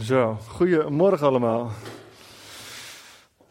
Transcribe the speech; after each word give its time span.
Zo, 0.00 0.38
goedemorgen 0.48 1.26
allemaal. 1.26 1.70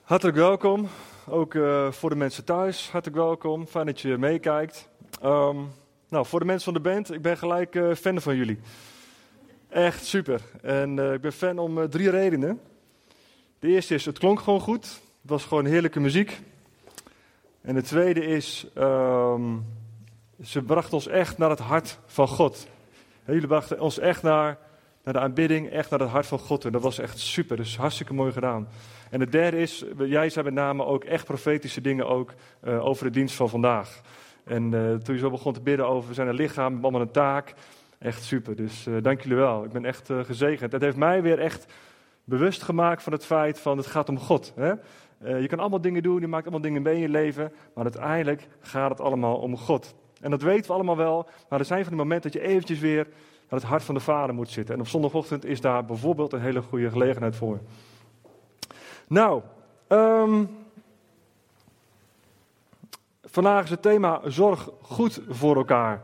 Hartelijk 0.01 0.37
welkom, 0.37 0.87
ook 1.27 1.53
uh, 1.53 1.91
voor 1.91 2.09
de 2.09 2.15
mensen 2.15 2.43
thuis, 2.43 2.89
hartelijk 2.91 3.21
welkom. 3.21 3.67
Fijn 3.67 3.85
dat 3.85 3.99
je 3.99 4.17
meekijkt. 4.17 4.89
Um, 5.23 5.71
nou, 6.09 6.25
voor 6.25 6.39
de 6.39 6.45
mensen 6.45 6.73
van 6.73 6.83
de 6.83 6.89
band, 6.89 7.11
ik 7.11 7.21
ben 7.21 7.37
gelijk 7.37 7.75
uh, 7.75 7.95
fan 7.95 8.21
van 8.21 8.35
jullie. 8.35 8.59
Echt 9.69 10.05
super. 10.05 10.41
En 10.61 10.97
uh, 10.97 11.13
ik 11.13 11.21
ben 11.21 11.33
fan 11.33 11.59
om 11.59 11.89
drie 11.89 12.09
redenen. 12.09 12.61
De 13.59 13.67
eerste 13.67 13.93
is, 13.93 14.05
het 14.05 14.19
klonk 14.19 14.39
gewoon 14.39 14.61
goed. 14.61 14.85
Het 15.21 15.31
was 15.31 15.45
gewoon 15.45 15.65
heerlijke 15.65 15.99
muziek. 15.99 16.41
En 17.61 17.75
de 17.75 17.83
tweede 17.83 18.25
is, 18.25 18.67
um, 18.77 19.65
ze 20.43 20.61
brachten 20.61 20.93
ons 20.93 21.07
echt 21.07 21.37
naar 21.37 21.49
het 21.49 21.59
hart 21.59 21.99
van 22.05 22.27
God. 22.27 22.67
Jullie 23.25 23.47
brachten 23.47 23.79
ons 23.79 23.99
echt 23.99 24.21
naar 24.21 24.57
naar 25.03 25.13
de 25.13 25.19
aanbidding, 25.19 25.69
echt 25.69 25.89
naar 25.89 25.99
het 25.99 26.09
hart 26.09 26.25
van 26.25 26.39
God. 26.39 26.65
En 26.65 26.71
dat 26.71 26.81
was 26.81 26.99
echt 26.99 27.19
super, 27.19 27.57
dus 27.57 27.77
hartstikke 27.77 28.13
mooi 28.13 28.31
gedaan. 28.31 28.67
En 29.09 29.19
de 29.19 29.29
derde 29.29 29.57
is, 29.57 29.85
jij 29.97 30.29
zei 30.29 30.45
met 30.45 30.53
name 30.53 30.85
ook 30.85 31.03
echt 31.03 31.25
profetische 31.25 31.81
dingen 31.81 32.07
ook 32.07 32.33
uh, 32.63 32.85
over 32.85 33.05
de 33.05 33.11
dienst 33.11 33.35
van 33.35 33.49
vandaag. 33.49 34.01
En 34.43 34.63
uh, 34.63 34.93
toen 34.95 35.15
je 35.15 35.21
zo 35.21 35.29
begon 35.29 35.53
te 35.53 35.61
bidden 35.61 35.87
over, 35.87 36.13
zijn 36.13 36.33
lichaam, 36.33 36.65
we 36.65 36.71
hebben 36.71 36.83
allemaal 36.83 37.01
een 37.01 37.11
taak. 37.11 37.53
Echt 37.99 38.23
super, 38.23 38.55
dus 38.55 38.87
uh, 38.87 38.95
dank 39.01 39.21
jullie 39.21 39.37
wel. 39.37 39.63
Ik 39.63 39.71
ben 39.71 39.85
echt 39.85 40.09
gezegend. 40.21 40.71
Het 40.71 40.81
heeft 40.81 40.97
mij 40.97 41.21
weer 41.21 41.39
echt 41.39 41.65
bewust 42.23 42.61
gemaakt 42.61 43.03
van 43.03 43.13
het 43.13 43.25
feit 43.25 43.59
van 43.59 43.77
het 43.77 43.87
gaat 43.87 44.09
om 44.09 44.19
God. 44.19 44.53
Hè? 44.55 44.73
je 45.37 45.47
kan 45.47 45.59
allemaal 45.59 45.81
dingen 45.81 46.03
doen, 46.03 46.19
je 46.19 46.27
maakt 46.27 46.43
allemaal 46.43 46.61
dingen 46.61 46.81
mee 46.81 46.95
in 46.95 47.01
je 47.01 47.09
leven, 47.09 47.51
maar 47.73 47.83
uiteindelijk 47.83 48.47
gaat 48.59 48.89
het 48.89 49.01
allemaal 49.01 49.35
om 49.35 49.57
God. 49.57 49.95
En 50.21 50.31
dat 50.31 50.41
weten 50.41 50.67
we 50.67 50.73
allemaal 50.73 50.97
wel, 50.97 51.29
maar 51.49 51.59
er 51.59 51.65
zijn 51.65 51.83
van 51.83 51.93
die 51.93 52.01
momenten 52.01 52.31
dat 52.31 52.41
je 52.41 52.47
eventjes 52.47 52.79
weer 52.79 53.07
het 53.55 53.63
hart 53.63 53.83
van 53.83 53.95
de 53.95 54.01
Vader 54.01 54.35
moet 54.35 54.49
zitten. 54.49 54.75
En 54.75 54.81
op 54.81 54.87
zondagochtend 54.87 55.45
is 55.45 55.61
daar 55.61 55.85
bijvoorbeeld 55.85 56.33
een 56.33 56.41
hele 56.41 56.61
goede 56.61 56.89
gelegenheid 56.89 57.35
voor. 57.35 57.59
Nou, 59.07 59.41
um, 59.87 60.49
vandaag 63.23 63.63
is 63.63 63.69
het 63.69 63.81
thema 63.81 64.21
zorg 64.23 64.69
goed 64.81 65.21
voor 65.29 65.55
elkaar. 65.55 66.01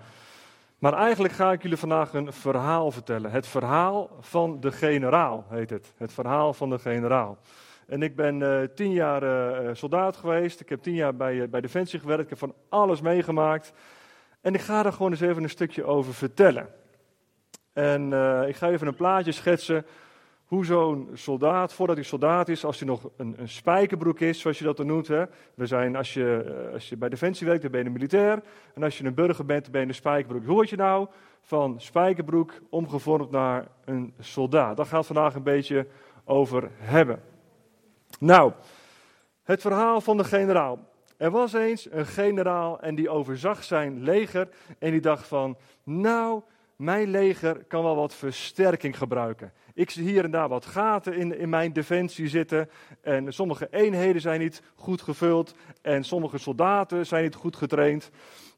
Maar 0.80 0.94
eigenlijk 0.94 1.34
ga 1.34 1.52
ik 1.52 1.62
jullie 1.62 1.78
vandaag 1.78 2.14
een 2.14 2.34
verhaal 2.34 2.92
vertellen. 2.92 3.32
Het 3.32 3.48
verhaal 3.48 4.10
van 4.20 4.60
de 4.60 4.72
generaal 4.72 5.46
heet 5.50 5.70
het. 5.70 5.94
Het 5.98 6.14
verhaal 6.14 6.54
van 6.54 6.70
de 6.70 6.80
generaal. 6.80 7.38
En 7.88 8.02
ik 8.02 8.16
ben 8.16 8.40
uh, 8.40 8.62
tien 8.76 8.92
jaar 8.92 9.24
uh, 9.24 9.70
soldaat 9.74 10.18
geweest. 10.18 10.60
Ik 10.60 10.70
heb 10.70 10.82
tien 10.82 10.94
jaar 10.94 11.16
bij, 11.16 11.50
bij 11.50 11.62
Defensie 11.62 12.00
gewerkt. 12.00 12.24
Ik 12.24 12.30
heb 12.30 12.38
van 12.38 12.54
alles 12.70 13.02
meegemaakt. 13.02 13.74
En 14.42 14.54
ik 14.54 14.62
ga 14.62 14.86
er 14.86 14.94
gewoon 14.94 15.12
eens 15.12 15.22
even 15.22 15.44
een 15.44 15.50
stukje 15.50 15.84
over 15.84 16.14
vertellen. 16.14 16.70
En 17.74 18.12
uh, 18.12 18.48
ik 18.48 18.56
ga 18.56 18.70
even 18.70 18.88
een 18.88 18.96
plaatje 18.96 19.32
schetsen 19.32 19.86
hoe 20.50 20.66
zo'n 20.66 21.10
soldaat, 21.14 21.74
voordat 21.74 21.96
hij 21.96 22.06
soldaat 22.06 22.50
is, 22.50 22.66
als 22.66 22.80
hij 22.80 22.88
nog 22.88 23.10
een, 23.18 23.36
een 23.38 23.50
spijkerbroek 23.50 24.20
is, 24.20 24.40
zoals 24.40 24.58
je 24.58 24.64
dat 24.64 24.78
dan 24.78 24.86
noemt. 24.86 25.08
Hè. 25.08 25.24
We 25.54 25.66
zijn, 25.66 25.96
als 25.96 26.14
je, 26.14 26.56
uh, 26.68 26.74
als 26.74 26.90
je 26.90 26.98
bij 26.98 27.10
Defensie 27.10 27.48
werkt, 27.48 27.62
dan 27.62 27.72
ben 27.72 27.80
je 27.80 27.86
een 27.86 27.94
militair. 27.94 28.42
En 28.74 28.84
als 28.84 28.98
je 28.98 29.06
een 29.06 29.14
burger 29.14 29.46
bent, 29.46 29.64
dan 29.64 29.72
ben 29.72 29.82
je 29.82 29.88
een 29.88 29.94
spijkerbroek. 29.94 30.46
Hoe 30.46 30.54
word 30.54 30.70
je 30.70 30.76
nou 30.76 31.08
van 31.42 31.82
spijkerbroek 31.82 32.54
omgevormd 32.70 33.32
naar 33.32 33.68
een 33.86 34.14
soldaat? 34.20 34.78
Daar 34.78 34.86
gaat 34.86 35.06
vandaag 35.06 35.36
een 35.36 35.44
beetje 35.44 35.88
over 36.26 36.70
hebben. 36.76 37.22
Nou, 38.20 38.52
het 39.44 39.62
verhaal 39.62 40.02
van 40.02 40.18
de 40.18 40.24
generaal. 40.24 40.80
Er 41.18 41.32
was 41.32 41.54
eens 41.54 41.92
een 41.92 42.06
generaal 42.06 42.80
en 42.82 42.96
die 42.96 43.10
overzag 43.10 43.64
zijn 43.64 44.04
leger 44.04 44.50
en 44.80 44.92
die 44.92 45.02
dacht 45.02 45.28
van, 45.28 45.58
nou, 45.84 46.42
mijn 46.80 47.10
leger 47.10 47.64
kan 47.68 47.84
wel 47.84 47.96
wat 47.96 48.16
versterking 48.16 48.98
gebruiken. 48.98 49.54
Ik 49.74 49.90
zie 49.90 50.04
hier 50.04 50.24
en 50.24 50.32
daar 50.32 50.48
wat 50.50 50.66
gaten 50.66 51.14
in, 51.14 51.38
in 51.38 51.50
mijn 51.50 51.74
defensie 51.74 52.28
zitten. 52.28 52.70
En 53.02 53.34
sommige 53.34 53.68
eenheden 53.72 54.22
zijn 54.22 54.40
niet 54.40 54.62
goed 54.76 55.02
gevuld. 55.02 55.56
En 55.82 56.04
sommige 56.04 56.38
soldaten 56.38 57.06
zijn 57.06 57.24
niet 57.24 57.36
goed 57.36 57.56
getraind. 57.56 58.10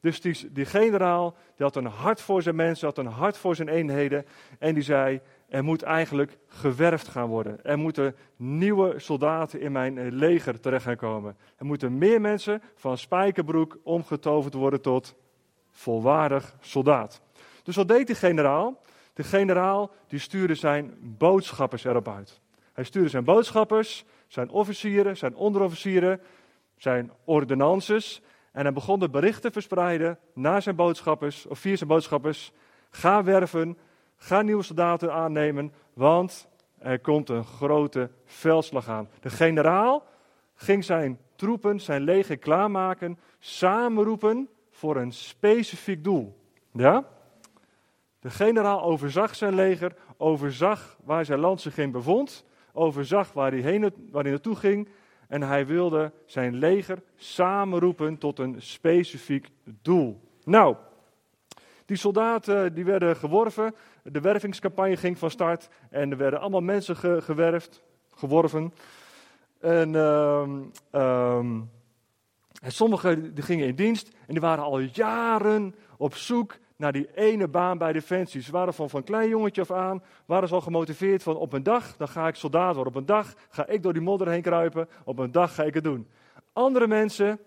Dus 0.01 0.21
die, 0.21 0.51
die 0.51 0.65
generaal 0.65 1.35
die 1.55 1.65
had 1.65 1.75
een 1.75 1.85
hart 1.85 2.21
voor 2.21 2.41
zijn 2.41 2.55
mensen, 2.55 2.87
had 2.87 2.97
een 2.97 3.05
hart 3.05 3.37
voor 3.37 3.55
zijn 3.55 3.67
eenheden. 3.67 4.25
En 4.59 4.73
die 4.73 4.83
zei, 4.83 5.21
er 5.49 5.63
moet 5.63 5.81
eigenlijk 5.81 6.37
gewerfd 6.47 7.07
gaan 7.07 7.27
worden. 7.27 7.63
Er 7.63 7.77
moeten 7.77 8.15
nieuwe 8.35 8.93
soldaten 8.97 9.59
in 9.59 9.71
mijn 9.71 9.97
eh, 9.97 10.05
leger 10.09 10.59
terecht 10.59 10.85
gaan 10.85 10.95
komen. 10.95 11.37
Er 11.55 11.65
moeten 11.65 11.97
meer 11.97 12.21
mensen 12.21 12.61
van 12.75 12.97
spijkerbroek 12.97 13.77
omgetoverd 13.83 14.53
worden 14.53 14.81
tot 14.81 15.15
volwaardig 15.71 16.55
soldaat. 16.59 17.21
Dus 17.63 17.75
wat 17.75 17.87
deed 17.87 18.07
die 18.07 18.15
generaal? 18.15 18.81
De 19.13 19.23
generaal 19.23 19.91
die 20.07 20.19
stuurde 20.19 20.55
zijn 20.55 20.93
boodschappers 21.17 21.83
erop 21.83 22.07
uit. 22.07 22.41
Hij 22.73 22.83
stuurde 22.83 23.09
zijn 23.09 23.23
boodschappers, 23.23 24.05
zijn 24.27 24.49
officieren, 24.49 25.17
zijn 25.17 25.35
onderofficieren, 25.35 26.21
zijn 26.77 27.11
ordonnances. 27.23 28.21
En 28.51 28.61
hij 28.61 28.73
begon 28.73 28.99
de 28.99 29.09
berichten 29.09 29.51
verspreiden 29.51 30.19
naar 30.33 30.61
zijn 30.61 30.75
boodschappers, 30.75 31.45
of 31.45 31.59
via 31.59 31.75
zijn 31.75 31.89
boodschappers. 31.89 32.51
Ga 32.89 33.23
werven, 33.23 33.77
ga 34.17 34.41
nieuwe 34.41 34.63
soldaten 34.63 35.13
aannemen, 35.13 35.73
want 35.93 36.47
er 36.77 36.99
komt 36.99 37.29
een 37.29 37.43
grote 37.43 38.09
veldslag 38.25 38.87
aan. 38.87 39.09
De 39.19 39.29
generaal 39.29 40.05
ging 40.55 40.83
zijn 40.83 41.19
troepen, 41.35 41.79
zijn 41.79 42.01
leger 42.01 42.37
klaarmaken, 42.37 43.19
samenroepen 43.39 44.49
voor 44.71 44.95
een 44.95 45.11
specifiek 45.11 46.03
doel. 46.03 46.37
Ja? 46.71 47.05
De 48.21 48.29
generaal 48.29 48.81
overzag 48.81 49.35
zijn 49.35 49.55
leger, 49.55 49.93
overzag 50.17 50.97
waar 51.03 51.25
zijn 51.25 51.39
land 51.39 51.61
zich 51.61 51.77
in 51.77 51.91
bevond, 51.91 52.45
overzag 52.73 53.33
waar 53.33 53.51
hij, 53.51 53.59
heen, 53.59 53.93
waar 54.11 54.21
hij 54.21 54.31
naartoe 54.31 54.55
ging 54.55 54.89
en 55.27 55.41
hij 55.41 55.65
wilde 55.65 56.11
zijn 56.25 56.55
leger 56.55 57.01
samenroepen 57.15 58.17
tot 58.17 58.39
een 58.39 58.55
specifiek 58.61 59.49
doel. 59.63 60.21
Nou, 60.43 60.75
die 61.85 61.97
soldaten 61.97 62.73
die 62.73 62.85
werden 62.85 63.15
geworven, 63.15 63.75
de 64.03 64.21
wervingscampagne 64.21 64.97
ging 64.97 65.17
van 65.17 65.31
start 65.31 65.69
en 65.89 66.11
er 66.11 66.17
werden 66.17 66.39
allemaal 66.39 66.61
mensen 66.61 66.95
ge, 66.95 67.61
geworven. 68.09 68.73
En, 69.59 69.95
um, 69.95 70.71
um, 70.91 71.69
en 72.61 72.71
sommigen 72.71 73.33
die 73.33 73.43
gingen 73.43 73.67
in 73.67 73.75
dienst 73.75 74.07
en 74.07 74.33
die 74.33 74.41
waren 74.41 74.63
al 74.63 74.79
jaren 74.79 75.75
op 75.97 76.15
zoek 76.15 76.57
naar 76.81 76.91
die 76.91 77.09
ene 77.15 77.47
baan 77.47 77.77
bij 77.77 77.93
Defensie. 77.93 78.41
Ze 78.41 78.51
waren 78.51 78.73
van, 78.73 78.89
van 78.89 79.03
klein 79.03 79.29
jongetje 79.29 79.61
af 79.61 79.71
aan, 79.71 80.03
waren 80.25 80.47
ze 80.47 80.53
al 80.53 80.61
gemotiveerd 80.61 81.23
van 81.23 81.35
op 81.35 81.53
een 81.53 81.63
dag, 81.63 81.97
dan 81.97 82.07
ga 82.07 82.27
ik 82.27 82.35
soldaat 82.35 82.75
worden. 82.75 82.93
Op 82.93 82.99
een 82.99 83.05
dag 83.05 83.33
ga 83.49 83.67
ik 83.67 83.83
door 83.83 83.93
die 83.93 84.01
modder 84.01 84.27
heen 84.27 84.41
kruipen, 84.41 84.89
op 85.03 85.19
een 85.19 85.31
dag 85.31 85.55
ga 85.55 85.63
ik 85.63 85.73
het 85.73 85.83
doen. 85.83 86.07
Andere 86.53 86.87
mensen, 86.87 87.39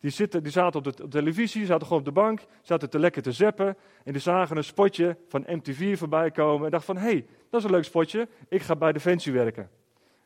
die, 0.00 0.10
zitten, 0.10 0.42
die 0.42 0.52
zaten 0.52 0.78
op 0.78 0.96
de, 0.96 1.08
televisie, 1.08 1.66
zaten 1.66 1.86
gewoon 1.86 1.98
op 1.98 2.04
de 2.04 2.12
bank, 2.12 2.40
zaten 2.62 2.90
te 2.90 2.98
lekker 2.98 3.22
te 3.22 3.32
zeppen. 3.32 3.76
En 4.04 4.12
die 4.12 4.22
zagen 4.22 4.56
een 4.56 4.64
spotje 4.64 5.16
van 5.28 5.44
MTV 5.46 5.98
voorbij 5.98 6.30
komen 6.30 6.64
en 6.64 6.70
dachten 6.70 6.94
van, 6.94 7.04
hé, 7.04 7.10
hey, 7.10 7.26
dat 7.50 7.60
is 7.60 7.66
een 7.66 7.72
leuk 7.72 7.84
spotje, 7.84 8.28
ik 8.48 8.62
ga 8.62 8.76
bij 8.76 8.92
Defensie 8.92 9.32
werken. 9.32 9.70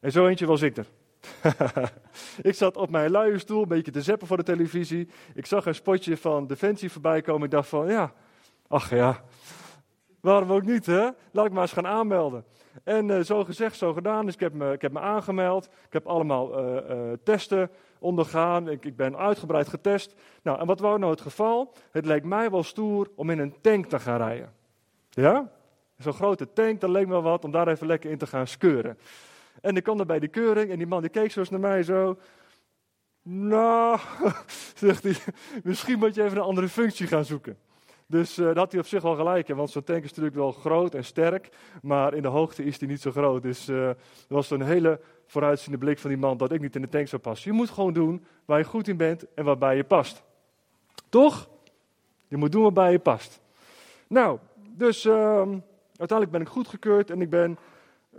En 0.00 0.12
zo 0.12 0.26
eentje 0.26 0.46
was 0.46 0.62
ik 0.62 0.76
er. 0.76 0.86
ik 2.42 2.54
zat 2.54 2.76
op 2.76 2.90
mijn 2.90 3.10
luie 3.10 3.38
stoel 3.38 3.62
een 3.62 3.68
beetje 3.68 3.92
te 3.92 4.02
zeppen 4.02 4.26
voor 4.26 4.36
de 4.36 4.42
televisie. 4.42 5.08
Ik 5.34 5.46
zag 5.46 5.66
een 5.66 5.74
spotje 5.74 6.16
van 6.16 6.46
Defensie 6.46 6.90
voorbij 6.90 7.22
komen. 7.22 7.44
Ik 7.44 7.50
dacht 7.50 7.68
van, 7.68 7.88
ja, 7.88 8.12
Ach 8.68 8.90
ja, 8.90 9.20
waarom 10.20 10.52
ook 10.52 10.64
niet, 10.64 10.86
hè? 10.86 11.08
Laat 11.30 11.46
ik 11.46 11.52
maar 11.52 11.62
eens 11.62 11.72
gaan 11.72 11.86
aanmelden. 11.86 12.44
En 12.84 13.08
uh, 13.08 13.20
zo 13.20 13.44
gezegd, 13.44 13.76
zo 13.76 13.92
gedaan. 13.92 14.24
Dus 14.24 14.34
ik 14.34 14.40
heb 14.40 14.52
me, 14.52 14.72
ik 14.72 14.82
heb 14.82 14.92
me 14.92 15.00
aangemeld. 15.00 15.64
Ik 15.64 15.92
heb 15.92 16.06
allemaal 16.06 16.58
uh, 16.58 16.90
uh, 16.90 17.12
testen 17.24 17.70
ondergaan. 17.98 18.68
Ik, 18.68 18.84
ik, 18.84 18.96
ben 18.96 19.16
uitgebreid 19.16 19.68
getest. 19.68 20.14
Nou, 20.42 20.60
en 20.60 20.66
wat 20.66 20.80
was 20.80 20.98
nou 20.98 21.10
het 21.10 21.20
geval? 21.20 21.72
Het 21.90 22.06
leek 22.06 22.24
mij 22.24 22.50
wel 22.50 22.62
stoer 22.62 23.10
om 23.14 23.30
in 23.30 23.38
een 23.38 23.54
tank 23.60 23.86
te 23.86 23.98
gaan 23.98 24.16
rijden. 24.16 24.52
Ja? 25.10 25.50
Zo'n 25.98 26.12
grote 26.12 26.52
tank, 26.52 26.80
dat 26.80 26.90
leek 26.90 27.06
me 27.06 27.20
wat 27.20 27.44
om 27.44 27.50
daar 27.50 27.68
even 27.68 27.86
lekker 27.86 28.10
in 28.10 28.18
te 28.18 28.26
gaan 28.26 28.46
skeuren. 28.46 28.98
En 29.60 29.76
ik 29.76 29.82
kwam 29.82 30.00
er 30.00 30.06
bij 30.06 30.18
die 30.18 30.28
keuring 30.28 30.70
en 30.70 30.78
die 30.78 30.86
man 30.86 31.00
die 31.00 31.10
keek 31.10 31.30
zo 31.30 31.40
eens 31.40 31.50
naar 31.50 31.60
mij 31.60 31.82
zo. 31.82 32.18
Nou, 33.22 33.98
zegt 34.74 35.02
hij, 35.02 35.16
misschien 35.62 35.98
moet 35.98 36.14
je 36.14 36.22
even 36.22 36.36
een 36.36 36.42
andere 36.42 36.68
functie 36.68 37.06
gaan 37.06 37.24
zoeken. 37.24 37.58
Dus 38.06 38.38
uh, 38.38 38.46
dat 38.46 38.56
had 38.56 38.70
hij 38.70 38.80
op 38.80 38.86
zich 38.86 39.02
wel 39.02 39.14
gelijk 39.14 39.48
want 39.48 39.70
zo'n 39.70 39.84
tank 39.84 40.02
is 40.02 40.08
natuurlijk 40.08 40.36
wel 40.36 40.52
groot 40.52 40.94
en 40.94 41.04
sterk, 41.04 41.48
maar 41.82 42.14
in 42.14 42.22
de 42.22 42.28
hoogte 42.28 42.64
is 42.64 42.78
hij 42.78 42.88
niet 42.88 43.00
zo 43.00 43.10
groot. 43.10 43.42
Dus 43.42 43.68
uh, 43.68 43.86
dat 43.86 43.96
was 44.28 44.50
een 44.50 44.62
hele 44.62 45.00
vooruitziende 45.26 45.78
blik 45.78 45.98
van 45.98 46.10
die 46.10 46.18
man 46.18 46.36
dat 46.36 46.52
ik 46.52 46.60
niet 46.60 46.74
in 46.74 46.82
de 46.82 46.88
tank 46.88 47.08
zou 47.08 47.22
passen. 47.22 47.50
Je 47.50 47.56
moet 47.56 47.70
gewoon 47.70 47.92
doen 47.92 48.24
waar 48.44 48.58
je 48.58 48.64
goed 48.64 48.88
in 48.88 48.96
bent 48.96 49.34
en 49.34 49.44
waarbij 49.44 49.76
je 49.76 49.84
past. 49.84 50.22
Toch? 51.08 51.48
Je 52.28 52.36
moet 52.36 52.52
doen 52.52 52.62
waarbij 52.62 52.92
je 52.92 52.98
past. 52.98 53.40
Nou, 54.08 54.38
dus 54.76 55.04
uh, 55.04 55.14
uiteindelijk 55.96 56.30
ben 56.30 56.40
ik 56.40 56.48
goedgekeurd 56.48 57.10
en 57.10 57.20
ik 57.20 57.30
ben 57.30 57.58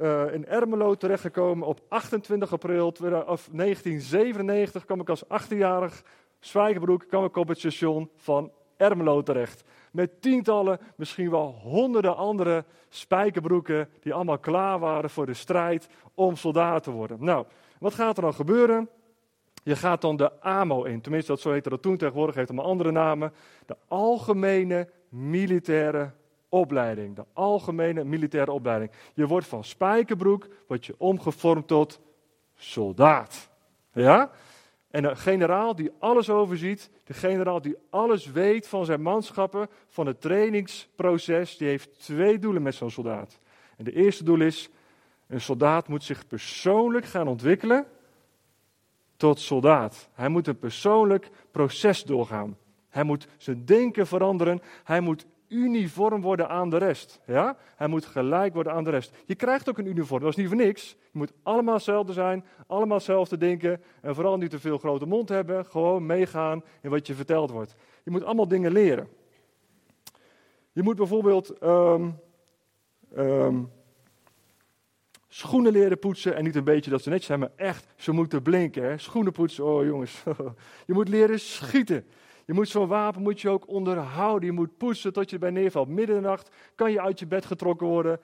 uh, 0.01 0.33
in 0.33 0.45
Ermelo 0.45 0.95
terechtgekomen 0.95 1.67
op 1.67 1.81
28 1.87 2.53
april 2.53 2.93
1997 2.99 4.85
kwam 4.85 4.99
ik 4.99 5.09
als 5.09 5.23
18-jarig 5.23 6.03
Zwijgenbroek 6.39 7.05
kwam 7.07 7.25
ik 7.25 7.35
op 7.35 7.47
het 7.47 7.57
station 7.57 8.09
van 8.15 8.51
Ermelo 8.77 9.21
terecht. 9.21 9.63
Met 9.91 10.21
tientallen, 10.21 10.79
misschien 10.95 11.29
wel 11.29 11.59
honderden 11.63 12.15
andere 12.15 12.65
spijkerbroeken 12.89 13.89
die 13.99 14.13
allemaal 14.13 14.39
klaar 14.39 14.79
waren 14.79 15.09
voor 15.09 15.25
de 15.25 15.33
strijd 15.33 15.89
om 16.13 16.35
soldaat 16.35 16.83
te 16.83 16.91
worden. 16.91 17.17
Nou, 17.19 17.45
wat 17.79 17.93
gaat 17.93 18.17
er 18.17 18.23
dan 18.23 18.33
gebeuren? 18.33 18.89
Je 19.63 19.75
gaat 19.75 20.01
dan 20.01 20.15
de 20.15 20.41
AMO 20.41 20.83
in, 20.83 21.01
tenminste 21.01 21.31
dat 21.31 21.41
zo 21.41 21.51
heette 21.51 21.69
dat 21.69 21.81
toen, 21.81 21.97
tegenwoordig 21.97 22.35
heeft 22.35 22.47
het 22.47 22.57
maar 22.57 22.65
andere 22.65 22.91
namen. 22.91 23.33
De 23.65 23.75
Algemene 23.87 24.89
Militaire 25.09 26.11
Opleiding. 26.49 27.15
De 27.15 27.25
Algemene 27.33 28.03
Militaire 28.03 28.51
Opleiding. 28.51 28.91
Je 29.13 29.27
wordt 29.27 29.47
van 29.47 29.63
spijkerbroek, 29.63 30.47
word 30.67 30.85
je 30.85 30.95
omgevormd 30.97 31.67
tot 31.67 31.99
soldaat. 32.55 33.49
Ja? 33.91 34.31
En 34.97 35.03
een 35.03 35.17
generaal 35.17 35.75
die 35.75 35.91
alles 35.99 36.29
overziet, 36.29 36.89
de 37.03 37.13
generaal 37.13 37.61
die 37.61 37.75
alles 37.89 38.31
weet 38.31 38.67
van 38.67 38.85
zijn 38.85 39.01
manschappen, 39.01 39.69
van 39.87 40.05
het 40.05 40.21
trainingsproces, 40.21 41.57
die 41.57 41.67
heeft 41.67 41.99
twee 41.99 42.39
doelen 42.39 42.61
met 42.61 42.75
zo'n 42.75 42.91
soldaat. 42.91 43.39
En 43.75 43.83
de 43.83 43.91
eerste 43.91 44.23
doel 44.23 44.41
is, 44.41 44.69
een 45.27 45.41
soldaat 45.41 45.87
moet 45.87 46.03
zich 46.03 46.27
persoonlijk 46.27 47.05
gaan 47.05 47.27
ontwikkelen 47.27 47.85
tot 49.17 49.39
soldaat. 49.39 50.09
Hij 50.13 50.29
moet 50.29 50.47
een 50.47 50.59
persoonlijk 50.59 51.29
proces 51.51 52.03
doorgaan. 52.03 52.57
Hij 52.89 53.03
moet 53.03 53.27
zijn 53.37 53.65
denken 53.65 54.07
veranderen. 54.07 54.61
Hij 54.83 54.99
moet 54.99 55.25
uniform 55.47 56.21
worden 56.21 56.49
aan 56.49 56.69
de 56.69 56.77
rest. 56.77 57.19
Ja? 57.25 57.57
Hij 57.75 57.87
moet 57.87 58.05
gelijk 58.05 58.53
worden 58.53 58.73
aan 58.73 58.83
de 58.83 58.89
rest. 58.89 59.15
Je 59.25 59.35
krijgt 59.35 59.69
ook 59.69 59.77
een 59.77 59.85
uniform, 59.87 60.19
dat 60.19 60.29
is 60.29 60.35
niet 60.35 60.47
voor 60.47 60.55
niks. 60.55 60.89
Je 60.89 61.17
moet 61.17 61.33
allemaal 61.43 61.73
hetzelfde 61.73 62.13
zijn, 62.13 62.45
allemaal 62.67 62.97
hetzelfde 62.97 63.37
denken. 63.37 63.81
En 64.01 64.15
vooral 64.15 64.37
niet 64.37 64.49
te 64.49 64.59
veel 64.59 64.77
grote 64.77 65.05
mond 65.05 65.29
hebben. 65.29 65.65
Gewoon 65.65 66.05
meegaan 66.05 66.63
in 66.81 66.89
wat 66.89 67.07
je 67.07 67.13
verteld 67.13 67.51
wordt. 67.51 67.75
Je 68.03 68.11
moet 68.11 68.23
allemaal 68.23 68.47
dingen 68.47 68.71
leren. 68.71 69.07
Je 70.71 70.83
moet 70.83 70.95
bijvoorbeeld 70.95 71.63
um, 71.63 72.19
um, 73.17 73.71
schoenen 75.27 75.71
leren 75.71 75.99
poetsen. 75.99 76.35
En 76.35 76.43
niet 76.43 76.55
een 76.55 76.63
beetje 76.63 76.91
dat 76.91 77.01
ze 77.01 77.09
netjes 77.09 77.27
zijn, 77.27 77.39
maar 77.39 77.51
echt, 77.55 77.85
ze 77.95 78.11
moeten 78.11 78.41
blinken. 78.41 78.83
Hè? 78.83 78.97
Schoenen 78.97 79.33
poetsen, 79.33 79.65
oh 79.65 79.85
jongens. 79.85 80.23
je 80.87 80.93
moet 80.93 81.09
leren 81.09 81.39
schieten. 81.39 82.05
Je 82.47 82.53
moet 82.53 82.69
zo'n 82.69 82.87
wapen 82.87 83.21
moet 83.21 83.41
je 83.41 83.49
ook 83.49 83.67
onderhouden. 83.67 84.49
Je 84.49 84.55
moet 84.55 84.77
poetsen 84.77 85.13
tot 85.13 85.29
je 85.29 85.37
bij 85.37 85.49
neervalt. 85.49 85.87
Midden 85.87 86.15
in 86.15 86.21
de 86.21 86.27
nacht 86.27 86.49
kan 86.75 86.91
je 86.91 87.01
uit 87.01 87.19
je 87.19 87.27
bed 87.27 87.45
getrokken 87.45 87.87
worden. 87.87 88.19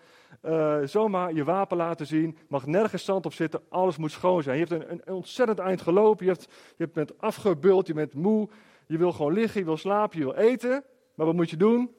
Uh, 0.45 0.77
zomaar 0.83 1.33
je 1.33 1.43
wapen 1.43 1.77
laten 1.77 2.05
zien. 2.05 2.37
Mag 2.47 2.65
nergens 2.65 3.05
zand 3.05 3.25
op 3.25 3.33
zitten. 3.33 3.61
Alles 3.69 3.97
moet 3.97 4.11
schoon 4.11 4.43
zijn. 4.43 4.57
Je 4.57 4.65
hebt 4.65 4.89
een, 4.89 5.01
een 5.05 5.13
ontzettend 5.13 5.59
eind 5.59 5.81
gelopen. 5.81 6.25
Je, 6.25 6.31
hebt, 6.31 6.47
je 6.77 6.89
bent 6.93 7.21
afgebuld. 7.21 7.87
Je 7.87 7.93
bent 7.93 8.13
moe. 8.13 8.49
Je 8.87 8.97
wil 8.97 9.11
gewoon 9.11 9.33
liggen. 9.33 9.59
Je 9.59 9.65
wil 9.65 9.77
slapen. 9.77 10.19
Je 10.19 10.25
wil 10.25 10.35
eten. 10.35 10.83
Maar 11.15 11.25
wat 11.25 11.35
moet 11.35 11.49
je 11.49 11.57
doen? 11.57 11.91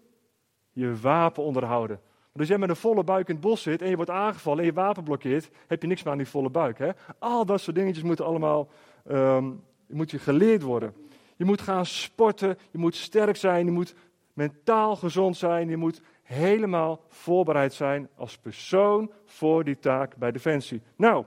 Je 0.72 0.96
wapen 0.96 1.42
onderhouden. 1.42 2.00
Als 2.32 2.48
jij 2.48 2.58
met 2.58 2.68
een 2.68 2.76
volle 2.76 3.04
buik 3.04 3.28
in 3.28 3.34
het 3.34 3.44
bos 3.44 3.62
zit 3.62 3.82
en 3.82 3.88
je 3.88 3.96
wordt 3.96 4.10
aangevallen 4.10 4.58
en 4.58 4.64
je 4.64 4.72
wapen 4.72 5.04
blokkeert, 5.04 5.50
heb 5.66 5.82
je 5.82 5.88
niks 5.88 6.02
meer 6.02 6.12
aan 6.12 6.18
die 6.18 6.28
volle 6.28 6.50
buik. 6.50 6.78
Hè? 6.78 6.90
Al 7.18 7.46
dat 7.46 7.60
soort 7.60 7.76
dingetjes 7.76 8.04
moeten 8.04 8.24
allemaal 8.24 8.68
um, 9.10 9.62
moet 9.88 10.10
je 10.10 10.18
geleerd 10.18 10.62
worden. 10.62 10.94
Je 11.36 11.44
moet 11.44 11.60
gaan 11.60 11.86
sporten, 11.86 12.58
je 12.70 12.78
moet 12.78 12.94
sterk 12.94 13.36
zijn, 13.36 13.64
je 13.64 13.72
moet 13.72 13.94
mentaal 14.32 14.96
gezond 14.96 15.36
zijn, 15.36 15.68
je 15.68 15.76
moet 15.76 16.02
helemaal 16.22 17.00
voorbereid 17.08 17.72
zijn 17.72 18.08
als 18.16 18.38
persoon 18.38 19.10
voor 19.24 19.64
die 19.64 19.78
taak 19.78 20.16
bij 20.16 20.32
Defensie. 20.32 20.82
Nou, 20.96 21.24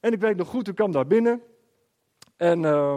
en 0.00 0.12
ik 0.12 0.20
weet 0.20 0.36
nog 0.36 0.48
goed, 0.48 0.68
ik 0.68 0.74
kwam 0.74 0.92
daar 0.92 1.06
binnen. 1.06 1.42
En 2.36 2.62
uh, 2.62 2.94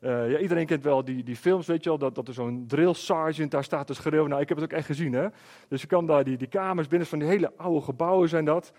uh, 0.00 0.30
ja, 0.30 0.38
iedereen 0.38 0.66
kent 0.66 0.82
wel 0.84 1.04
die, 1.04 1.22
die 1.22 1.36
films, 1.36 1.66
weet 1.66 1.82
je 1.84 1.88
wel, 1.88 1.98
dat, 1.98 2.14
dat 2.14 2.28
er 2.28 2.34
zo'n 2.34 2.64
drill 2.68 2.92
sergeant 2.92 3.50
daar 3.50 3.64
staat 3.64 3.86
te 3.86 3.94
schreeuwen. 3.94 4.28
Nou, 4.28 4.42
ik 4.42 4.48
heb 4.48 4.58
het 4.58 4.66
ook 4.66 4.78
echt 4.78 4.86
gezien, 4.86 5.12
hè. 5.12 5.26
Dus 5.68 5.82
ik 5.82 5.88
kwam 5.88 6.06
daar, 6.06 6.24
die, 6.24 6.36
die 6.36 6.48
kamers 6.48 6.88
binnen, 6.88 7.08
van 7.08 7.18
die 7.18 7.28
hele 7.28 7.52
oude 7.56 7.80
gebouwen 7.80 8.28
zijn 8.28 8.44
dat. 8.44 8.72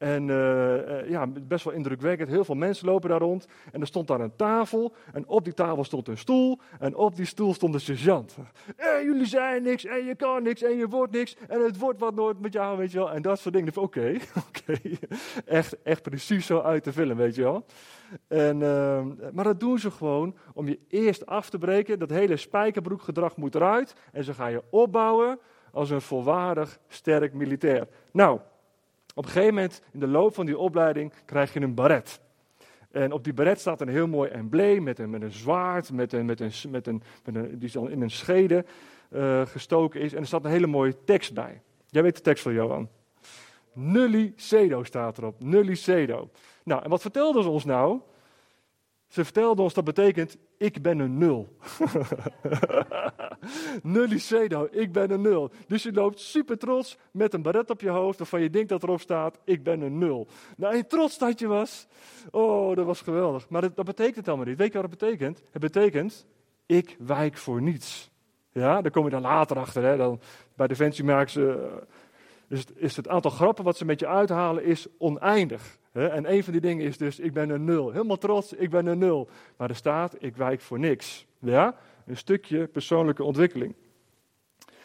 En 0.00 0.28
uh, 0.28 1.08
ja, 1.08 1.26
best 1.26 1.64
wel 1.64 1.74
indrukwekkend. 1.74 2.28
Heel 2.28 2.44
veel 2.44 2.54
mensen 2.54 2.86
lopen 2.86 3.08
daar 3.08 3.20
rond. 3.20 3.46
En 3.72 3.80
er 3.80 3.86
stond 3.86 4.08
daar 4.08 4.20
een 4.20 4.36
tafel. 4.36 4.94
En 5.12 5.26
op 5.26 5.44
die 5.44 5.54
tafel 5.54 5.84
stond 5.84 6.08
een 6.08 6.18
stoel. 6.18 6.58
En 6.78 6.94
op 6.94 7.16
die 7.16 7.24
stoel 7.24 7.54
stond 7.54 7.74
een 7.74 7.80
sergeant. 7.80 8.36
En 8.76 9.04
jullie 9.04 9.26
zijn 9.26 9.62
niks. 9.62 9.84
En 9.84 10.04
je 10.04 10.14
kan 10.14 10.42
niks. 10.42 10.62
En 10.62 10.76
je 10.76 10.88
wordt 10.88 11.12
niks. 11.12 11.36
En 11.48 11.60
het 11.60 11.78
wordt 11.78 12.00
wat 12.00 12.14
nooit 12.14 12.40
met 12.40 12.52
jou, 12.52 12.78
weet 12.78 12.92
je 12.92 12.98
wel. 12.98 13.10
En 13.10 13.22
dat 13.22 13.38
soort 13.38 13.54
dingen. 13.54 13.76
Oké, 13.76 14.16
oké. 14.48 14.80
Echt, 15.44 15.82
echt 15.82 16.02
precies 16.02 16.46
zo 16.46 16.60
uit 16.60 16.84
de 16.84 16.92
film, 16.92 17.16
weet 17.16 17.34
je 17.34 17.42
wel. 17.42 17.64
En, 18.28 18.60
uh, 18.60 19.02
maar 19.32 19.44
dat 19.44 19.60
doen 19.60 19.78
ze 19.78 19.90
gewoon 19.90 20.36
om 20.54 20.68
je 20.68 20.78
eerst 20.88 21.26
af 21.26 21.50
te 21.50 21.58
breken. 21.58 21.98
Dat 21.98 22.10
hele 22.10 22.36
spijkerbroekgedrag 22.36 23.36
moet 23.36 23.54
eruit. 23.54 23.94
En 24.12 24.24
ze 24.24 24.34
gaan 24.34 24.50
je 24.50 24.62
opbouwen 24.70 25.38
als 25.72 25.90
een 25.90 26.00
volwaardig, 26.00 26.78
sterk 26.88 27.32
militair. 27.32 27.88
Nou, 28.12 28.40
op 29.20 29.26
een 29.26 29.32
gegeven 29.32 29.54
moment 29.54 29.82
in 29.92 30.00
de 30.00 30.06
loop 30.06 30.34
van 30.34 30.46
die 30.46 30.58
opleiding 30.58 31.12
krijg 31.24 31.52
je 31.52 31.60
een 31.60 31.74
baret. 31.74 32.20
En 32.90 33.12
op 33.12 33.24
die 33.24 33.32
baret 33.32 33.60
staat 33.60 33.80
een 33.80 33.88
heel 33.88 34.06
mooi 34.06 34.30
embleem 34.30 34.82
met 34.82 34.98
een, 34.98 35.10
met 35.10 35.22
een 35.22 35.32
zwaard, 35.32 35.92
met 35.92 36.12
een, 36.12 36.24
met 36.24 36.40
een, 36.40 36.52
met 36.70 36.86
een, 36.86 37.02
met 37.24 37.36
een, 37.36 37.58
die 37.58 37.90
in 37.90 38.02
een 38.02 38.10
schede 38.10 38.64
uh, 39.10 39.46
gestoken 39.46 40.00
is. 40.00 40.12
En 40.12 40.20
er 40.20 40.26
staat 40.26 40.44
een 40.44 40.50
hele 40.50 40.66
mooie 40.66 41.04
tekst 41.04 41.34
bij. 41.34 41.62
Jij 41.86 42.02
weet 42.02 42.16
de 42.16 42.22
tekst 42.22 42.42
van 42.42 42.52
Johan. 42.52 42.88
Nulli 43.72 44.32
Cedo 44.36 44.82
staat 44.82 45.18
erop. 45.18 45.42
Nulli 45.42 45.76
Cedo. 45.76 46.30
Nou, 46.64 46.82
en 46.82 46.90
wat 46.90 47.00
vertelden 47.00 47.42
ze 47.42 47.48
ons 47.48 47.64
nou? 47.64 48.00
Ze 49.10 49.24
vertelden 49.24 49.64
ons 49.64 49.74
dat 49.74 49.84
betekent, 49.84 50.36
ik 50.56 50.82
ben 50.82 50.98
een 50.98 51.18
nul. 51.18 51.56
Nullicedo, 53.82 54.68
ik 54.70 54.92
ben 54.92 55.10
een 55.10 55.20
nul. 55.20 55.50
Dus 55.66 55.82
je 55.82 55.92
loopt 55.92 56.20
super 56.20 56.58
trots 56.58 56.98
met 57.10 57.34
een 57.34 57.42
baret 57.42 57.70
op 57.70 57.80
je 57.80 57.88
hoofd 57.88 58.18
waarvan 58.18 58.42
je 58.42 58.50
denkt 58.50 58.68
dat 58.68 58.82
erop 58.82 59.00
staat, 59.00 59.38
ik 59.44 59.62
ben 59.62 59.80
een 59.80 59.98
nul. 59.98 60.26
Nou, 60.56 60.74
en 60.74 60.88
trots 60.88 61.18
dat 61.18 61.38
je 61.38 61.46
was. 61.46 61.86
Oh, 62.30 62.76
dat 62.76 62.86
was 62.86 63.00
geweldig. 63.00 63.48
Maar 63.48 63.60
dat, 63.60 63.84
betekent 63.84 64.16
het 64.16 64.28
allemaal 64.28 64.46
niet. 64.46 64.58
Weet 64.58 64.72
je 64.72 64.80
wat 64.80 64.90
het 64.90 64.98
betekent? 64.98 65.42
Het 65.50 65.60
betekent, 65.60 66.26
ik 66.66 66.96
wijk 66.98 67.36
voor 67.36 67.62
niets. 67.62 68.10
Ja, 68.52 68.82
daar 68.82 68.92
kom 68.92 69.04
je 69.04 69.10
dan 69.10 69.20
later 69.20 69.58
achter. 69.58 69.82
Hè? 69.82 69.96
Dan, 69.96 70.20
bij 70.54 70.66
Defensie 70.66 71.04
maken 71.04 71.30
ze, 71.30 71.70
is, 72.48 72.60
het, 72.60 72.72
is 72.76 72.96
het 72.96 73.08
aantal 73.08 73.30
grappen 73.30 73.64
wat 73.64 73.76
ze 73.76 73.84
met 73.84 74.00
je 74.00 74.06
uithalen 74.06 74.64
is 74.64 74.86
oneindig. 74.98 75.78
En 75.92 76.32
een 76.32 76.44
van 76.44 76.52
die 76.52 76.62
dingen 76.62 76.86
is 76.86 76.96
dus, 76.96 77.18
ik 77.18 77.32
ben 77.32 77.50
een 77.50 77.64
nul. 77.64 77.90
Helemaal 77.90 78.18
trots, 78.18 78.52
ik 78.52 78.70
ben 78.70 78.86
een 78.86 78.98
nul. 78.98 79.28
Maar 79.56 79.68
er 79.68 79.76
staat, 79.76 80.16
ik 80.18 80.36
wijk 80.36 80.60
voor 80.60 80.78
niks. 80.78 81.26
Ja? 81.38 81.76
Een 82.06 82.16
stukje 82.16 82.66
persoonlijke 82.66 83.24
ontwikkeling. 83.24 83.74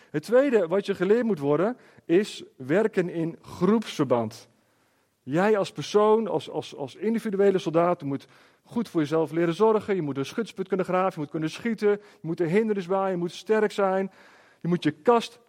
Het 0.10 0.24
tweede 0.24 0.68
wat 0.68 0.86
je 0.86 0.96
geleerd 0.96 1.24
moet 1.24 1.40
worden, 1.40 1.78
is 2.06 2.44
werken 2.56 3.10
in 3.10 3.38
groepsverband. 3.42 4.50
Jij 5.24 5.58
als 5.58 5.72
persoon, 5.72 6.28
als, 6.28 6.50
als, 6.50 6.76
als 6.76 6.96
individuele 6.96 7.58
soldaat, 7.58 8.04
moet 8.04 8.28
goed 8.64 8.90
voor 8.90 9.02
jezelf 9.02 9.32
leren 9.32 9.54
zorgen. 9.54 9.96
Je 9.96 10.02
moet 10.02 10.18
een 10.18 10.26
schutsput 10.26 10.68
kunnen 10.68 10.86
graven, 10.86 11.14
je 11.14 11.20
moet 11.20 11.30
kunnen 11.30 11.50
schieten, 11.50 11.90
je 11.90 12.00
moet 12.22 12.40
er 12.40 12.48
hindernis 12.48 12.88
bij, 12.88 13.12
je 13.12 13.18
moet 13.18 13.32
sterk 13.32 13.72
zijn. 13.72 14.12
Je 14.62 14.68
moet 14.68 14.84
je 14.84 14.92
kast 14.92 15.40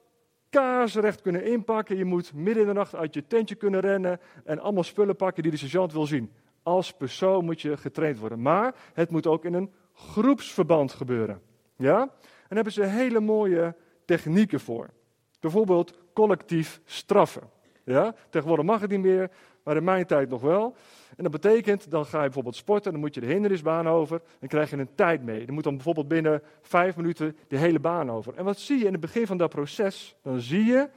kaarsrecht 0.56 1.20
kunnen 1.20 1.44
inpakken. 1.44 1.96
Je 1.96 2.04
moet 2.04 2.34
midden 2.34 2.62
in 2.62 2.68
de 2.68 2.74
nacht 2.74 2.94
uit 2.94 3.14
je 3.14 3.26
tentje 3.26 3.54
kunnen 3.54 3.80
rennen 3.80 4.20
en 4.44 4.58
allemaal 4.58 4.82
spullen 4.82 5.16
pakken 5.16 5.42
die 5.42 5.52
de 5.52 5.58
sergeant 5.58 5.92
wil 5.92 6.06
zien. 6.06 6.32
Als 6.62 6.92
persoon 6.92 7.44
moet 7.44 7.60
je 7.60 7.76
getraind 7.76 8.18
worden. 8.18 8.42
Maar 8.42 8.74
het 8.92 9.10
moet 9.10 9.26
ook 9.26 9.44
in 9.44 9.54
een 9.54 9.72
groepsverband 9.92 10.92
gebeuren. 10.92 11.40
Ja? 11.76 12.00
En 12.00 12.08
daar 12.48 12.64
hebben 12.64 12.72
ze 12.72 12.84
hele 12.84 13.20
mooie 13.20 13.74
technieken 14.04 14.60
voor. 14.60 14.90
Bijvoorbeeld 15.40 15.98
collectief 16.14 16.80
straffen. 16.84 17.42
Ja? 17.84 18.14
Tegenwoordig 18.30 18.66
mag 18.66 18.80
het 18.80 18.90
niet 18.90 19.00
meer, 19.00 19.30
maar 19.66 19.76
in 19.76 19.84
mijn 19.84 20.06
tijd 20.06 20.28
nog 20.28 20.40
wel. 20.40 20.76
En 21.16 21.22
dat 21.22 21.32
betekent, 21.32 21.90
dan 21.90 22.06
ga 22.06 22.18
je 22.18 22.24
bijvoorbeeld 22.24 22.56
sporten, 22.56 22.92
dan 22.92 23.00
moet 23.00 23.14
je 23.14 23.20
de 23.20 23.26
hindernisbaan 23.26 23.88
over, 23.88 24.20
en 24.40 24.48
krijg 24.48 24.70
je 24.70 24.76
een 24.76 24.94
tijd 24.94 25.22
mee. 25.22 25.46
Dan 25.46 25.54
moet 25.54 25.64
dan 25.64 25.74
bijvoorbeeld 25.74 26.08
binnen 26.08 26.42
vijf 26.62 26.96
minuten 26.96 27.36
de 27.48 27.58
hele 27.58 27.78
baan 27.78 28.10
over. 28.10 28.34
En 28.34 28.44
wat 28.44 28.58
zie 28.58 28.78
je 28.78 28.84
in 28.84 28.92
het 28.92 29.00
begin 29.00 29.26
van 29.26 29.36
dat 29.36 29.50
proces? 29.50 30.16
Dan 30.22 30.40
zie 30.40 30.64
je 30.64 30.88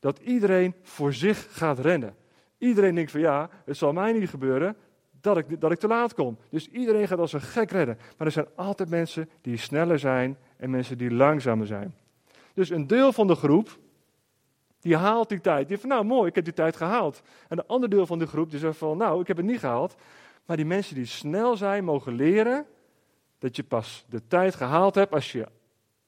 dat 0.00 0.18
iedereen 0.18 0.74
voor 0.82 1.12
zich 1.12 1.46
gaat 1.50 1.78
rennen. 1.78 2.14
Iedereen 2.58 2.94
denkt 2.94 3.10
van 3.10 3.20
ja, 3.20 3.50
het 3.64 3.76
zal 3.76 3.92
mij 3.92 4.12
niet 4.12 4.28
gebeuren 4.28 4.76
dat 5.20 5.36
ik, 5.36 5.60
dat 5.60 5.72
ik 5.72 5.78
te 5.78 5.86
laat 5.86 6.14
kom. 6.14 6.38
Dus 6.50 6.68
iedereen 6.68 7.08
gaat 7.08 7.18
als 7.18 7.32
een 7.32 7.40
gek 7.40 7.70
rennen. 7.70 7.98
Maar 8.16 8.26
er 8.26 8.32
zijn 8.32 8.48
altijd 8.54 8.88
mensen 8.88 9.30
die 9.40 9.56
sneller 9.56 9.98
zijn 9.98 10.38
en 10.56 10.70
mensen 10.70 10.98
die 10.98 11.10
langzamer 11.10 11.66
zijn. 11.66 11.94
Dus 12.54 12.70
een 12.70 12.86
deel 12.86 13.12
van 13.12 13.26
de 13.26 13.34
groep, 13.34 13.78
die 14.82 14.96
haalt 14.96 15.28
die 15.28 15.40
tijd. 15.40 15.68
Die 15.68 15.78
van, 15.78 15.88
nou 15.88 16.04
mooi, 16.04 16.28
ik 16.28 16.34
heb 16.34 16.44
die 16.44 16.52
tijd 16.52 16.76
gehaald. 16.76 17.22
En 17.48 17.56
de 17.56 17.66
andere 17.66 17.94
deel 17.94 18.06
van 18.06 18.18
de 18.18 18.26
groep 18.26 18.50
die 18.50 18.58
zegt 18.58 18.78
van, 18.78 18.96
nou, 18.96 19.20
ik 19.20 19.26
heb 19.26 19.36
het 19.36 19.46
niet 19.46 19.58
gehaald. 19.58 19.94
Maar 20.46 20.56
die 20.56 20.66
mensen 20.66 20.94
die 20.94 21.06
snel 21.06 21.56
zijn, 21.56 21.84
mogen 21.84 22.14
leren 22.14 22.66
dat 23.38 23.56
je 23.56 23.62
pas 23.62 24.04
de 24.08 24.26
tijd 24.26 24.54
gehaald 24.54 24.94
hebt 24.94 25.12
als 25.12 25.32
je 25.32 25.46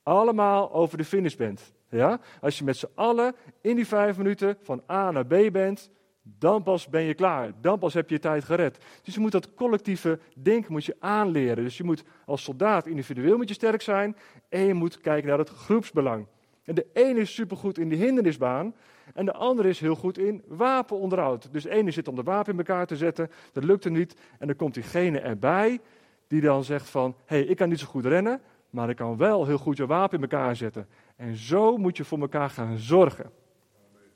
allemaal 0.03 0.73
over 0.73 0.99
de 0.99 1.05
finish 1.05 1.35
bent. 1.35 1.73
Ja? 1.89 2.21
Als 2.41 2.59
je 2.59 2.65
met 2.65 2.77
z'n 2.77 2.89
allen 2.95 3.35
in 3.61 3.77
die 3.77 3.87
vijf 3.87 4.17
minuten 4.17 4.57
van 4.63 4.83
A 4.91 5.11
naar 5.11 5.27
B 5.27 5.53
bent, 5.53 5.91
Dan 6.27 6.63
pas 6.63 6.89
ben 6.89 7.03
je 7.03 7.15
klaar. 7.15 7.53
Dan 7.61 7.79
pas 7.79 7.95
heb 7.95 8.09
je 8.09 8.15
je 8.15 8.21
tijd 8.21 8.45
gered. 8.45 8.79
Dus 9.03 9.15
je 9.15 9.21
moet 9.21 9.33
dat 9.33 9.55
collectieve 9.55 10.19
denken 10.39 10.73
moet 10.73 10.85
je 10.85 10.97
aanleren. 10.99 11.65
Dus 11.65 11.77
je 11.77 11.85
moet 11.85 12.05
als 12.27 12.43
soldaat 12.43 12.87
individueel 12.87 13.37
moet 13.37 13.49
je 13.49 13.55
sterk 13.55 13.83
zijn. 13.83 14.17
En 14.49 14.61
je 14.61 14.75
moet 14.75 15.01
kijken 15.01 15.29
naar 15.29 15.39
het 15.39 15.49
groepsbelang. 15.49 16.27
En 16.65 16.75
de 16.75 16.87
ene 16.93 17.21
is 17.21 17.35
supergoed 17.35 17.79
in 17.79 17.89
de 17.89 17.97
hindernisbaan. 17.97 18.75
En 19.15 19.25
de 19.25 19.33
andere 19.33 19.69
is 19.69 19.81
heel 19.81 19.95
goed 19.95 20.19
in 20.19 20.43
wapenonderhoud. 20.47 21.53
Dus 21.53 21.63
de 21.63 21.71
ene 21.71 21.91
zit 21.91 22.09
om 22.09 22.15
de 22.15 22.23
wapen 22.23 22.53
in 22.53 22.59
elkaar 22.59 22.87
te 22.87 22.97
zetten. 22.97 23.31
Dat 23.53 23.65
lukt 23.65 23.85
hem 23.85 23.93
niet. 23.93 24.17
En 24.39 24.47
dan 24.47 24.57
komt 24.57 24.75
diegene 24.75 25.21
erbij 25.21 25.81
die 26.27 26.41
dan 26.41 26.65
zegt 26.65 26.91
van... 26.91 27.17
Hé, 27.25 27.37
hey, 27.37 27.47
ik 27.47 27.57
kan 27.57 27.69
niet 27.69 27.81
zo 27.81 27.87
goed 27.87 28.07
rennen. 28.07 28.41
Maar 28.71 28.91
ik 28.91 28.97
kan 28.97 29.17
wel 29.17 29.47
heel 29.47 29.59
goed 29.59 29.77
je 29.77 29.87
wapen 29.87 30.17
in 30.17 30.23
elkaar 30.23 30.57
zetten. 30.57 30.89
En 31.17 31.37
zo 31.37 31.77
moet 31.77 31.97
je 31.97 32.05
voor 32.05 32.21
elkaar 32.21 32.51
gaan 32.51 32.79
zorgen. 32.79 33.31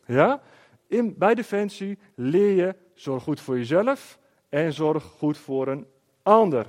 Ja? 0.06 0.40
In, 0.86 1.14
bij 1.18 1.34
Defensie 1.34 1.98
leer 2.14 2.56
je 2.56 2.74
zorg 2.94 3.22
goed 3.22 3.40
voor 3.40 3.56
jezelf 3.56 4.18
en 4.48 4.72
zorg 4.72 5.04
goed 5.04 5.38
voor 5.38 5.68
een 5.68 5.86
ander. 6.22 6.66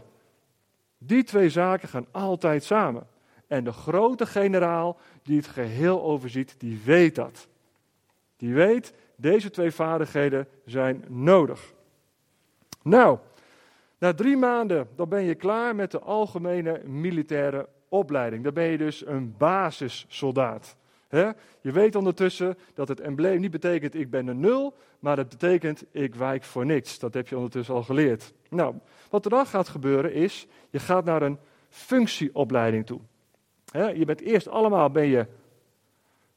Die 0.97 1.23
twee 1.23 1.49
zaken 1.49 1.87
gaan 1.87 2.07
altijd 2.11 2.63
samen. 2.63 3.07
En 3.49 3.63
de 3.63 3.71
grote 3.71 4.25
generaal 4.25 4.97
die 5.23 5.37
het 5.37 5.47
geheel 5.47 6.01
overziet, 6.03 6.55
die 6.57 6.81
weet 6.85 7.15
dat. 7.15 7.47
Die 8.37 8.53
weet, 8.53 8.93
deze 9.15 9.49
twee 9.49 9.71
vaardigheden 9.71 10.47
zijn 10.65 11.05
nodig. 11.07 11.73
Nou, 12.83 13.17
na 13.97 14.13
drie 14.13 14.37
maanden, 14.37 14.87
dan 14.95 15.09
ben 15.09 15.23
je 15.23 15.35
klaar 15.35 15.75
met 15.75 15.91
de 15.91 15.99
algemene 15.99 16.81
militaire 16.85 17.67
opleiding. 17.87 18.43
Dan 18.43 18.53
ben 18.53 18.63
je 18.63 18.77
dus 18.77 19.05
een 19.05 19.35
basissoldaat. 19.37 20.75
Je 21.61 21.71
weet 21.71 21.95
ondertussen 21.95 22.57
dat 22.73 22.87
het 22.87 22.99
embleem 22.99 23.39
niet 23.39 23.51
betekent 23.51 23.95
ik 23.95 24.09
ben 24.09 24.27
een 24.27 24.39
nul, 24.39 24.77
maar 24.99 25.17
het 25.17 25.29
betekent 25.29 25.83
ik 25.91 26.15
wijk 26.15 26.43
voor 26.43 26.65
niks. 26.65 26.99
Dat 26.99 27.13
heb 27.13 27.27
je 27.27 27.35
ondertussen 27.35 27.75
al 27.75 27.83
geleerd. 27.83 28.33
Nou, 28.49 28.75
wat 29.09 29.25
er 29.25 29.31
dan 29.31 29.45
gaat 29.45 29.67
gebeuren 29.67 30.13
is, 30.13 30.47
je 30.69 30.79
gaat 30.79 31.05
naar 31.05 31.21
een 31.21 31.39
functieopleiding 31.69 32.85
toe. 32.85 32.99
Je 33.71 34.05
bent 34.05 34.21
eerst 34.21 34.47
allemaal 34.47 34.89
ben 34.89 35.07
je 35.07 35.25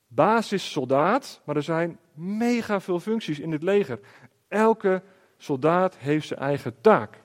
basissoldaat, 0.08 1.40
maar 1.44 1.56
er 1.56 1.62
zijn 1.62 1.98
mega 2.14 2.80
veel 2.80 3.00
functies 3.00 3.38
in 3.38 3.52
het 3.52 3.62
leger. 3.62 4.00
Elke 4.48 5.02
soldaat 5.36 5.96
heeft 5.96 6.26
zijn 6.26 6.40
eigen 6.40 6.80
taak. 6.80 7.20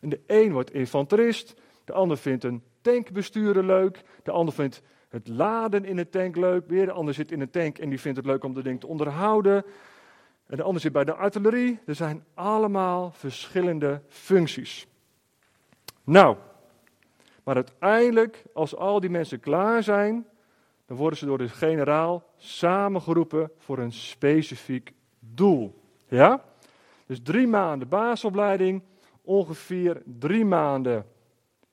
De 0.00 0.20
een 0.26 0.52
wordt 0.52 0.72
infanterist, 0.72 1.54
de 1.84 1.92
ander 1.92 2.18
vindt 2.18 2.44
een 2.44 2.62
tankbesturen 2.80 3.66
leuk, 3.66 4.02
de 4.22 4.30
ander 4.30 4.54
vindt 4.54 4.82
het 5.08 5.28
laden 5.28 5.84
in 5.84 5.98
een 5.98 6.10
tank 6.10 6.36
leuk, 6.36 6.68
weer 6.68 6.86
de 6.86 6.92
ander 6.92 7.14
zit 7.14 7.32
in 7.32 7.40
een 7.40 7.50
tank 7.50 7.78
en 7.78 7.88
die 7.88 8.00
vindt 8.00 8.16
het 8.16 8.26
leuk 8.26 8.44
om 8.44 8.54
de 8.54 8.62
ding 8.62 8.80
te 8.80 8.86
onderhouden. 8.86 9.64
En 10.46 10.56
de 10.56 10.62
ander 10.62 10.80
zit 10.80 10.92
bij 10.92 11.04
de 11.04 11.14
artillerie. 11.14 11.78
Er 11.86 11.94
zijn 11.94 12.24
allemaal 12.34 13.10
verschillende 13.10 14.02
functies. 14.08 14.86
Nou, 16.04 16.36
maar 17.48 17.56
uiteindelijk, 17.56 18.44
als 18.54 18.76
al 18.76 19.00
die 19.00 19.10
mensen 19.10 19.40
klaar 19.40 19.82
zijn, 19.82 20.26
dan 20.86 20.96
worden 20.96 21.18
ze 21.18 21.26
door 21.26 21.38
de 21.38 21.48
generaal 21.48 22.24
samengeroepen 22.36 23.50
voor 23.58 23.78
een 23.78 23.92
specifiek 23.92 24.92
doel. 25.18 25.82
Ja? 26.08 26.44
Dus 27.06 27.20
drie 27.22 27.46
maanden 27.46 27.88
basisopleiding, 27.88 28.82
ongeveer 29.22 30.02
drie 30.04 30.44
maanden 30.44 31.06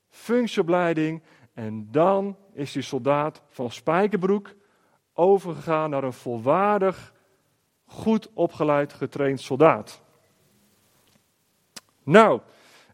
functieopleiding. 0.10 1.24
En 1.54 1.88
dan 1.92 2.38
is 2.54 2.72
die 2.72 2.82
soldaat 2.82 3.42
van 3.50 3.72
Spijkerbroek 3.72 4.54
overgegaan 5.14 5.90
naar 5.90 6.04
een 6.04 6.14
volwaardig, 6.14 7.14
goed 7.86 8.30
opgeleid, 8.34 8.94
getraind 8.94 9.42
soldaat. 9.42 10.02
Nou, 12.04 12.42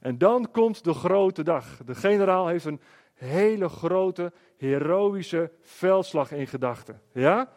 en 0.02 0.18
dan 0.18 0.52
komt 0.52 0.84
de 0.84 0.94
grote 0.94 1.44
dag. 1.44 1.78
De 1.86 1.96
generaal 1.96 2.48
heeft 2.48 2.66
een 2.66 2.82
hele 3.14 3.70
grote, 3.70 4.32
heroïsche 4.58 5.52
veldslag 5.62 6.32
in 6.32 6.48
gedachten. 6.48 7.02
Ja? 7.14 7.50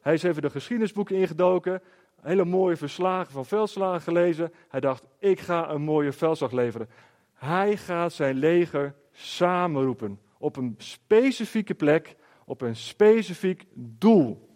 Hij 0.00 0.14
is 0.14 0.22
even 0.22 0.42
de 0.42 0.50
geschiedenisboeken 0.50 1.16
ingedoken, 1.16 1.82
hele 2.20 2.44
mooie 2.44 2.76
verslagen 2.76 3.32
van 3.32 3.46
veldslagen 3.46 4.00
gelezen. 4.00 4.52
Hij 4.68 4.80
dacht, 4.80 5.06
ik 5.18 5.40
ga 5.40 5.70
een 5.70 5.82
mooie 5.82 6.12
veldslag 6.12 6.52
leveren. 6.52 6.88
Hij 7.34 7.76
gaat 7.76 8.12
zijn 8.12 8.36
leger 8.36 8.94
samenroepen 9.12 10.20
op 10.38 10.56
een 10.56 10.74
specifieke 10.78 11.74
plek, 11.74 12.16
op 12.44 12.60
een 12.60 12.76
specifiek 12.76 13.64
doel. 13.74 14.48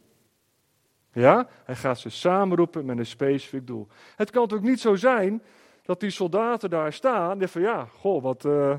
Ja, 1.13 1.49
hij 1.65 1.77
gaat 1.77 1.99
ze 1.99 2.09
samenroepen 2.09 2.85
met 2.85 2.99
een 2.99 3.07
specifiek 3.07 3.67
doel. 3.67 3.89
Het 4.17 4.31
kan 4.31 4.47
toch 4.47 4.61
niet 4.61 4.81
zo 4.81 4.95
zijn 4.95 5.43
dat 5.83 6.01
die 6.01 6.11
soldaten 6.11 6.71
daar 6.71 6.93
staan 6.93 7.29
denken 7.29 7.49
van 7.49 7.61
ja, 7.61 7.85
goh, 7.85 8.23
wat, 8.23 8.45
uh, 8.45 8.75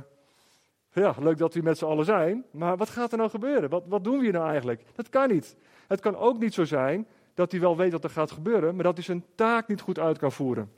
ja, 0.91 1.15
leuk 1.19 1.37
dat 1.37 1.53
die 1.53 1.63
met 1.63 1.77
z'n 1.77 1.85
allen 1.85 2.05
zijn, 2.05 2.45
maar 2.51 2.77
wat 2.77 2.89
gaat 2.89 3.11
er 3.11 3.17
nou 3.17 3.29
gebeuren? 3.29 3.69
Wat, 3.69 3.83
wat 3.87 4.03
doen 4.03 4.17
we 4.17 4.23
hier 4.23 4.33
nou 4.33 4.47
eigenlijk? 4.47 4.81
Dat 4.95 5.09
kan 5.09 5.29
niet. 5.29 5.55
Het 5.87 5.99
kan 5.99 6.15
ook 6.15 6.39
niet 6.39 6.53
zo 6.53 6.65
zijn 6.65 7.07
dat 7.33 7.51
hij 7.51 7.61
wel 7.61 7.77
weet 7.77 7.91
wat 7.91 8.03
er 8.03 8.09
gaat 8.09 8.31
gebeuren, 8.31 8.75
maar 8.75 8.83
dat 8.83 8.95
hij 8.95 9.03
zijn 9.03 9.25
taak 9.35 9.67
niet 9.67 9.81
goed 9.81 9.99
uit 9.99 10.17
kan 10.17 10.31
voeren. 10.31 10.71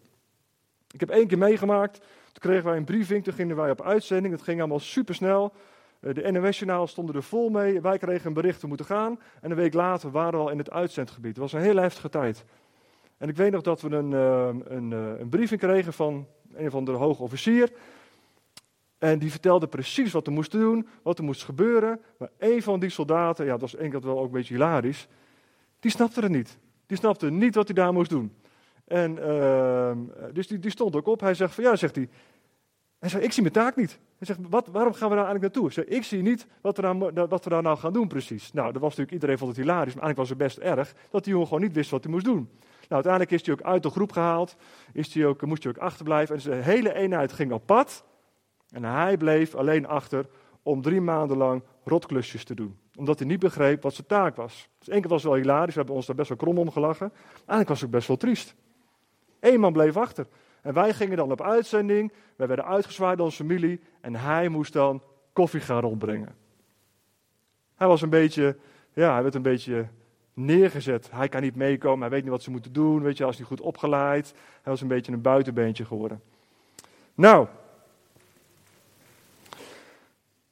Ik 0.92 1.00
heb 1.00 1.10
één 1.10 1.28
keer 1.28 1.38
meegemaakt, 1.38 1.98
toen 1.98 2.42
kregen 2.52 2.66
wij 2.66 2.78
een 2.78 2.84
briefing, 2.84 3.24
toen 3.24 3.34
gingen 3.34 3.56
wij 3.56 3.72
op 3.72 3.82
uitzending, 3.82 4.34
het 4.34 4.44
ging 4.44 4.60
allemaal 4.60 4.80
supersnel. 4.80 5.54
Eh, 6.00 6.14
de 6.14 6.32
NOS-journaal 6.32 6.88
stonden 6.88 7.16
er 7.16 7.24
vol 7.24 7.50
mee, 7.50 7.82
wij 7.82 7.98
kregen 7.98 8.28
een 8.28 8.34
bericht, 8.34 8.62
we 8.62 8.68
moeten 8.68 8.86
gaan. 8.86 9.20
En 9.42 9.52
een 9.52 9.58
week 9.58 9.74
later 9.74 10.12
waren 10.12 10.40
we 10.40 10.46
al 10.46 10.52
in 10.52 10.58
het 10.58 10.72
uitzendgebied. 10.72 11.32
Het 11.32 11.38
was 11.38 11.54
een 11.54 11.60
hele 11.60 11.82
heftige 11.82 12.10
tijd. 12.10 12.46
En 13.18 13.30
ik 13.30 13.36
weet 13.36 13.52
nog 13.52 13.62
dat 13.62 13.82
we 13.82 13.90
een, 13.96 14.12
uh, 14.12 14.48
een, 14.76 14.92
uh, 14.92 15.20
een 15.20 15.30
briefing 15.30 15.60
kregen 15.60 15.94
van 15.94 16.28
een 16.54 16.72
van 16.72 16.86
de 16.86 16.92
hoge 16.92 17.24
officier. 17.24 17.72
En 18.98 19.20
die 19.20 19.32
vertelde 19.32 19.68
precies 19.68 20.12
wat 20.12 20.28
er 20.28 20.34
moest 20.34 20.52
doen, 20.52 20.88
wat 21.02 21.18
er 21.18 21.24
moest 21.24 21.44
gebeuren. 21.44 22.02
Maar 22.18 22.30
een 22.38 22.62
van 22.62 22.80
die 22.80 22.90
soldaten, 22.90 23.46
ja, 23.46 23.52
dat 23.52 23.62
was 23.62 23.76
enkel 23.76 24.02
wel 24.02 24.20
ook 24.20 24.26
een 24.26 24.32
beetje 24.32 24.54
hilarisch, 24.54 25.08
die 25.80 25.92
snapte 25.92 26.22
het 26.22 26.32
niet. 26.32 26.58
Die 26.86 26.98
snapte 26.98 27.32
niet 27.32 27.56
wat 27.56 27.66
hij 27.66 27.76
daar 27.76 27.94
moest 27.94 28.10
doen. 28.10 28.34
En 28.86 29.18
uh, 29.18 29.92
dus 30.34 30.48
die, 30.48 30.60
die, 30.60 30.72
stond 30.72 30.96
ook 30.96 31.08
op. 31.08 31.20
Hij 31.20 31.34
zegt 31.34 31.54
van 31.54 31.64
ja, 31.64 31.76
zegt 31.76 31.96
hij. 31.96 32.10
Hij 33.00 33.10
zegt, 33.10 33.24
ik 33.24 33.32
zie 33.32 33.42
mijn 33.42 33.54
taak 33.54 33.76
niet. 33.76 34.00
Hij 34.18 34.28
zegt, 34.28 34.40
wat, 34.50 34.68
waarom 34.68 34.94
gaan 34.94 35.10
we 35.10 35.16
daar 35.16 35.26
eigenlijk 35.26 35.42
naartoe? 35.42 35.64
Hij 35.64 35.74
zegt, 35.74 35.92
ik 35.92 36.04
zie 36.04 36.22
niet 36.22 36.48
wat 36.62 36.78
we, 36.78 37.12
daar, 37.14 37.28
wat 37.28 37.44
we 37.44 37.50
daar 37.50 37.62
nou 37.62 37.78
gaan 37.78 37.94
doen 37.94 38.08
precies. 38.08 38.54
Nou, 38.54 38.72
dat 38.72 38.82
was 38.82 38.90
natuurlijk, 38.90 39.12
iedereen 39.12 39.38
vond 39.38 39.50
het 39.50 39.60
hilarisch, 39.60 39.94
maar 39.94 40.04
eigenlijk 40.04 40.18
was 40.18 40.30
het 40.30 40.38
best 40.38 40.58
erg 40.58 40.94
dat 41.10 41.24
die 41.24 41.34
jongen 41.34 41.48
gewoon 41.48 41.64
niet 41.64 41.74
wist 41.74 41.90
wat 41.90 42.04
hij 42.04 42.14
moest 42.14 42.26
doen. 42.26 42.50
Nou, 42.90 43.04
uiteindelijk 43.04 43.32
is 43.32 43.46
hij 43.46 43.56
ook 43.56 43.62
uit 43.62 43.84
de 43.84 43.90
groep 43.90 44.12
gehaald, 44.12 44.56
is 44.94 45.14
hij 45.14 45.26
ook, 45.26 45.42
moest 45.42 45.64
hij 45.64 45.72
ook 45.72 45.82
achterblijven 45.82 46.36
en 46.36 46.42
zijn 46.42 46.62
hele 46.62 46.94
eenheid 46.94 47.34
ging 47.34 47.52
op 47.52 47.66
pad. 47.66 48.06
En 48.70 48.84
hij 48.84 49.18
bleef 49.18 49.56
alleen 49.56 49.88
achter 49.88 50.26
om 50.64 50.82
drie 50.82 51.02
maanden 51.02 51.38
lang 51.38 51.64
rotklusjes 51.84 52.44
te 52.44 52.54
doen. 52.56 52.78
Omdat 52.96 53.20
hij 53.20 53.28
niet 53.28 53.40
begreep 53.40 53.82
wat 53.82 53.94
zijn 53.94 54.08
taak 54.08 54.36
was. 54.36 54.70
Dus 54.80 54.90
één 54.90 55.02
keer 55.02 55.10
was 55.10 55.24
het 55.24 55.32
wel 55.32 55.42
hilarisch, 55.42 55.74
we 55.74 55.80
hebben 55.80 55.96
ons 55.96 56.06
daar 56.06 56.16
best 56.16 56.30
wel 56.30 56.38
krom 56.38 56.58
om 56.58 56.72
gelachen. 56.72 57.12
Eigenlijk 57.36 57.68
was 57.68 57.78
het 57.78 57.88
ook 57.88 57.96
best 57.96 58.08
wel 58.08 58.18
triest. 58.18 58.56
Eén 59.40 59.60
man 59.60 59.74
bleef 59.74 59.98
achter. 59.98 60.28
En 60.62 60.74
wij 60.74 60.94
gingen 60.94 61.18
dan 61.18 61.32
op 61.32 61.42
uitzending, 61.42 62.14
wij 62.36 62.48
werden 62.48 62.66
uitgezwaaid 62.66 63.18
door 63.18 63.26
onze 63.26 63.44
familie 63.44 63.80
en 64.02 64.16
hij 64.16 64.50
moest 64.50 64.74
dan 64.74 65.04
koffie 65.34 65.60
gaan 65.60 65.82
rondbrengen. 65.82 66.36
Hij 67.76 67.88
was 67.88 68.02
een 68.02 68.10
beetje, 68.10 68.58
ja, 68.94 69.14
hij 69.14 69.22
werd 69.22 69.36
een 69.36 69.42
beetje 69.42 69.88
neergezet. 70.36 71.12
Hij 71.12 71.30
kan 71.30 71.42
niet 71.42 71.56
meekomen, 71.56 72.02
hij 72.02 72.10
weet 72.10 72.22
niet 72.22 72.32
wat 72.32 72.44
ze 72.44 72.52
moeten 72.52 72.74
doen, 72.74 73.02
weet 73.02 73.18
je, 73.18 73.24
hij 73.24 73.32
is 73.32 73.38
niet 73.38 73.48
goed 73.48 73.62
opgeleid. 73.62 74.34
Hij 74.62 74.72
was 74.72 74.82
een 74.82 74.88
beetje 74.88 75.12
een 75.12 75.22
buitenbeentje 75.22 75.86
geworden. 75.86 76.22
Nou, 77.14 77.48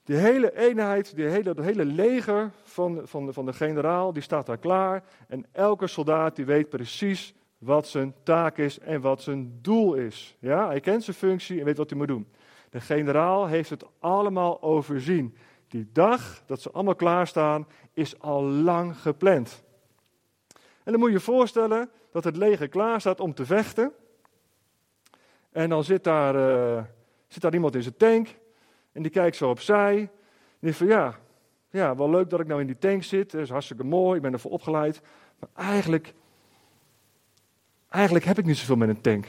die 0.04 0.16
hele 0.16 0.58
eenheid, 0.58 1.16
die 1.16 1.26
hele, 1.26 1.54
hele 1.62 1.86
leger 1.86 2.52
van, 2.64 3.02
van, 3.04 3.34
van 3.34 3.46
de 3.46 3.54
generaal, 3.54 4.14
die 4.14 4.24
staat 4.24 4.46
daar 4.46 4.58
klaar. 4.58 5.04
En 5.28 5.46
elke 5.52 5.88
soldaat 5.88 6.36
die 6.36 6.46
weet 6.46 6.70
precies 6.70 7.34
wat 7.58 7.88
zijn 7.88 8.14
taak 8.24 8.58
is 8.58 8.80
en 8.80 9.02
wat 9.02 9.22
zijn 9.22 9.60
doel 9.62 9.94
is. 9.94 10.38
Ja, 10.40 10.68
hij 10.68 10.80
kent 10.80 11.04
zijn 11.04 11.16
functie 11.16 11.60
en 11.60 11.66
weet 11.66 11.78
wat 11.78 11.90
hij 11.90 11.98
moet 12.00 12.08
doen. 12.08 12.28
De 12.70 12.82
generaal 12.82 13.48
heeft 13.48 13.70
het 13.70 13.86
allemaal 14.00 14.62
overzien. 14.62 15.38
Die 15.68 15.90
dag 15.92 16.44
dat 16.46 16.62
ze 16.62 16.72
allemaal 16.72 16.96
klaarstaan, 16.96 17.68
is 17.94 18.20
al 18.20 18.44
lang 18.44 18.98
gepland. 18.98 19.63
En 20.84 20.92
dan 20.92 21.00
moet 21.00 21.10
je 21.10 21.16
je 21.16 21.22
voorstellen 21.24 21.90
dat 22.12 22.24
het 22.24 22.36
leger 22.36 22.68
klaar 22.68 23.00
staat 23.00 23.20
om 23.20 23.34
te 23.34 23.46
vechten. 23.46 23.92
En 25.52 25.70
dan 25.70 25.84
zit 25.84 26.04
daar, 26.04 26.36
uh, 26.36 26.84
zit 27.28 27.42
daar 27.42 27.54
iemand 27.54 27.76
in 27.76 27.84
zijn 27.84 27.98
tank. 27.98 28.28
En 28.92 29.02
die 29.02 29.12
kijkt 29.12 29.36
zo 29.36 29.50
opzij. 29.50 29.98
En 29.98 30.10
die 30.60 30.76
van 30.76 30.88
ja, 30.88 31.20
ja, 31.70 31.96
wel 31.96 32.10
leuk 32.10 32.30
dat 32.30 32.40
ik 32.40 32.48
nou 32.48 32.62
in 32.62 32.68
die 32.68 32.78
tank 32.78 33.04
zit. 33.04 33.32
Dat 33.32 33.42
is 33.42 33.50
hartstikke 33.50 33.84
mooi, 33.84 34.16
ik 34.16 34.22
ben 34.22 34.34
ervoor 34.34 34.52
opgeleid. 34.52 35.02
Maar 35.40 35.50
eigenlijk 35.66 36.14
Eigenlijk 37.94 38.26
heb 38.26 38.38
ik 38.38 38.46
niet 38.46 38.58
zoveel 38.58 38.76
met 38.76 38.90
een 38.90 39.02
tank. 39.02 39.26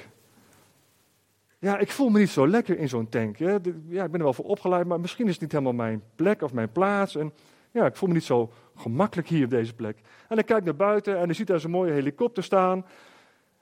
Ja, 1.58 1.78
ik 1.78 1.90
voel 1.90 2.08
me 2.08 2.18
niet 2.18 2.30
zo 2.30 2.48
lekker 2.48 2.78
in 2.78 2.88
zo'n 2.88 3.08
tank. 3.08 3.36
Ja, 3.36 3.54
ik 3.54 3.92
ben 3.92 4.12
er 4.12 4.22
wel 4.22 4.32
voor 4.32 4.44
opgeleid, 4.44 4.86
maar 4.86 5.00
misschien 5.00 5.26
is 5.26 5.32
het 5.32 5.40
niet 5.40 5.52
helemaal 5.52 5.72
mijn 5.72 6.02
plek 6.14 6.42
of 6.42 6.52
mijn 6.52 6.72
plaats. 6.72 7.16
En 7.16 7.32
ja, 7.74 7.86
ik 7.86 7.96
voel 7.96 8.08
me 8.08 8.14
niet 8.14 8.24
zo 8.24 8.52
gemakkelijk 8.74 9.28
hier 9.28 9.44
op 9.44 9.50
deze 9.50 9.74
plek. 9.74 9.98
En 10.28 10.36
dan 10.36 10.44
kijk 10.44 10.64
naar 10.64 10.76
buiten 10.76 11.18
en 11.18 11.26
dan 11.26 11.34
ziet 11.34 11.46
daar 11.46 11.60
zo'n 11.60 11.70
mooie 11.70 11.92
helikopter 11.92 12.42
staan. 12.42 12.86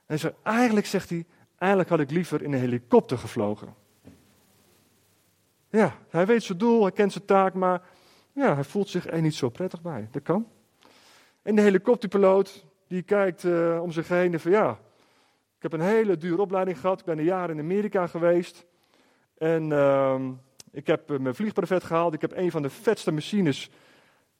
En 0.07 0.19
eigenlijk 0.43 0.87
zegt 0.87 1.11
hij, 1.11 1.25
eigenlijk 1.59 1.91
had 1.91 2.01
ik 2.01 2.11
liever 2.11 2.43
in 2.43 2.53
een 2.53 2.59
helikopter 2.59 3.19
gevlogen. 3.19 3.75
Ja, 5.71 5.95
hij 6.09 6.27
weet 6.27 6.43
zijn 6.43 6.59
doel, 6.59 6.83
hij 6.83 6.93
kent 6.93 7.13
zijn 7.13 7.25
taak, 7.25 7.55
maar 7.55 7.83
ja, 8.33 8.55
hij 8.55 8.65
voelt 8.65 8.89
zich 8.89 9.07
er 9.07 9.21
niet 9.21 9.35
zo 9.35 9.49
prettig 9.49 9.83
bij. 9.83 10.09
Dat 10.11 10.23
kan. 10.23 10.47
En 11.43 11.55
de 11.55 11.63
helikopterpiloot, 11.63 12.65
die 12.89 13.03
kijkt 13.03 13.43
uh, 13.43 13.83
om 13.83 13.93
zich 13.93 14.09
heen 14.09 14.33
en 14.33 14.41
van 14.41 14.51
ja, 14.51 14.79
ik 15.57 15.63
heb 15.63 15.73
een 15.73 15.87
hele 15.87 16.17
dure 16.17 16.43
opleiding 16.43 16.81
gehad. 16.81 17.01
Ik 17.01 17.07
ben 17.07 17.19
een 17.19 17.25
jaar 17.25 17.51
in 17.51 17.59
Amerika 17.59 18.07
geweest. 18.07 18.67
En 19.39 19.71
uh, 19.71 20.21
ik 20.71 20.87
heb 20.87 21.11
uh, 21.11 21.19
mijn 21.19 21.35
vliegbrevet 21.35 21.85
gehaald. 21.85 22.15
Ik 22.15 22.21
heb 22.21 22.37
een 22.37 22.51
van 22.51 22.63
de 22.63 22.71
vetste 22.71 23.13
machines 23.13 23.71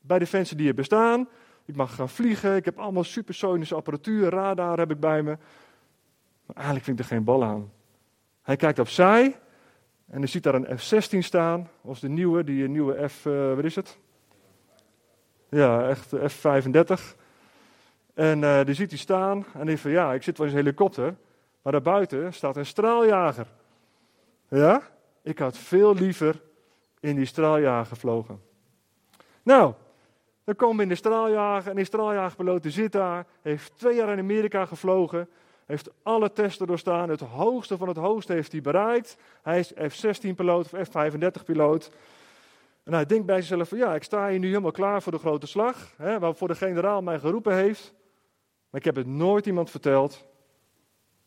bij 0.03 0.19
Defensie 0.19 0.57
die 0.57 0.69
er 0.69 0.75
bestaan. 0.75 1.29
Ik 1.65 1.77
mag 1.77 1.95
gaan 1.95 2.09
vliegen. 2.09 2.57
Ik 2.57 2.65
heb 2.65 2.79
allemaal 2.79 3.05
supersonische 3.05 3.75
apparatuur. 3.75 4.31
Radar 4.31 4.79
heb 4.79 4.91
ik 4.91 5.01
bij 5.01 5.23
me. 5.23 5.37
Maar 6.47 6.57
eigenlijk 6.57 6.85
vind 6.85 6.99
ik 6.99 7.05
er 7.05 7.11
geen 7.11 7.25
bal 7.25 7.45
aan. 7.45 7.73
Hij 8.43 8.57
kijkt 8.57 8.79
opzij. 8.79 9.39
En 10.07 10.19
hij 10.19 10.27
ziet 10.27 10.43
daar 10.43 10.55
een 10.55 10.79
F-16 10.79 11.19
staan. 11.19 11.69
Of 11.81 11.99
de 11.99 12.09
nieuwe, 12.09 12.45
die 12.45 12.69
nieuwe 12.69 13.09
F... 13.09 13.25
Uh, 13.25 13.55
wat 13.55 13.65
is 13.65 13.77
het? 13.77 13.99
Ja, 15.49 15.89
echt 15.89 16.13
F-35. 16.27 17.21
En 18.15 18.43
uh, 18.43 18.65
die 18.65 18.75
ziet 18.75 18.91
hij 18.91 18.99
staan 18.99 19.45
en 19.55 19.67
die 19.67 19.79
van 19.79 19.91
ja, 19.91 20.13
ik 20.13 20.23
zit 20.23 20.39
wel 20.39 20.47
in 20.47 20.53
een 20.53 20.59
helikopter, 20.59 21.17
maar 21.63 21.73
daarbuiten 21.73 22.35
staat 22.35 22.57
een 22.57 22.67
straaljager. 22.67 23.47
Ja, 24.49 24.83
ik 25.23 25.39
had 25.39 25.59
veel 25.59 25.95
liever 25.95 26.41
in 27.01 27.17
die 27.17 27.25
straaljager 27.25 27.87
gevlogen. 27.87 28.43
Nou, 29.43 29.75
dan 30.45 30.57
komen 30.57 30.77
we 30.77 30.83
in 30.83 30.89
de 30.89 30.95
straaljager 30.95 31.71
en 31.71 31.77
die 31.77 31.85
straaljagerpiloot 31.85 32.65
zit 32.67 32.93
daar, 32.93 33.27
heeft 33.43 33.73
twee 33.79 33.97
jaar 33.97 34.13
in 34.13 34.19
Amerika 34.19 34.67
gevlogen, 34.67 35.29
heeft 35.67 35.91
alle 36.03 36.33
testen 36.33 36.67
doorstaan, 36.67 37.09
het 37.09 37.21
hoogste 37.21 37.77
van 37.77 37.89
het 37.89 37.97
hoogste 37.97 38.33
heeft 38.33 38.53
hij 38.53 38.61
bereikt. 38.61 39.17
Hij 39.43 39.59
is 39.59 39.73
F-16-piloot 39.89 40.73
of 40.73 40.89
F-35-piloot. 40.89 41.91
En 42.85 42.93
hij 42.93 43.07
denkt 43.07 43.27
bij 43.27 43.37
zichzelf 43.37 43.69
van 43.69 43.79
ja, 43.79 43.95
ik 43.95 44.03
sta 44.03 44.29
hier 44.29 44.39
nu 44.39 44.49
helemaal 44.49 44.71
klaar 44.71 45.03
voor 45.03 45.13
de 45.13 45.19
grote 45.19 45.47
slag, 45.47 45.95
hè, 45.97 46.19
waarvoor 46.19 46.49
de 46.49 46.55
generaal 46.55 47.03
mij 47.03 47.19
geroepen 47.19 47.55
heeft. 47.55 47.95
Maar 48.71 48.81
ik 48.81 48.87
heb 48.87 48.97
het 48.97 49.07
nooit 49.07 49.47
iemand 49.47 49.71
verteld. 49.71 50.25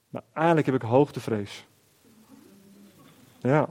Maar 0.09 0.23
eigenlijk 0.33 0.65
heb 0.65 0.75
ik 0.75 0.81
hoogtevrees. 0.81 1.65
Ja, 3.39 3.69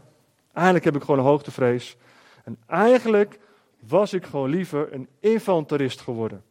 eigenlijk 0.53 0.85
heb 0.85 0.97
ik 0.97 1.03
gewoon 1.03 1.25
hoogtevrees. 1.25 1.97
En 2.45 2.59
eigenlijk 2.67 3.39
was 3.89 4.13
ik 4.13 4.25
gewoon 4.25 4.51
liever 4.51 4.93
een 4.93 5.09
infanterist 5.21 6.01
geworden. 6.01 6.45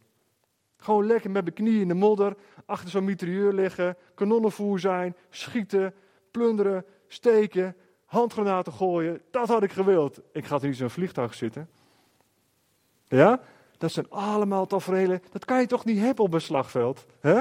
Gewoon 0.76 1.06
lekker 1.06 1.30
met 1.30 1.42
mijn 1.42 1.54
knieën 1.54 1.80
in 1.80 1.88
de 1.88 1.94
modder, 1.94 2.36
achter 2.66 2.90
zo'n 2.90 3.04
mitrailleur 3.04 3.52
liggen, 3.52 3.96
kanonnenvoer 4.14 4.78
zijn, 4.78 5.16
schieten, 5.30 5.94
plunderen, 6.30 6.84
steken, 7.06 7.76
handgranaten 8.04 8.72
gooien. 8.72 9.20
Dat 9.30 9.48
had 9.48 9.62
ik 9.62 9.72
gewild. 9.72 10.20
Ik 10.32 10.44
ga 10.44 10.56
er 10.56 10.66
niet 10.66 10.76
zo'n 10.76 10.90
vliegtuig 10.90 11.34
zitten. 11.34 11.68
Ja? 13.08 13.40
Dat 13.78 13.92
zijn 13.92 14.10
allemaal 14.10 14.66
tafereelen. 14.66 15.22
Dat 15.30 15.44
kan 15.44 15.60
je 15.60 15.66
toch 15.66 15.84
niet 15.84 15.98
hebben 15.98 16.24
op 16.24 16.34
een 16.34 16.40
slagveld? 16.40 17.06
Hè? 17.20 17.40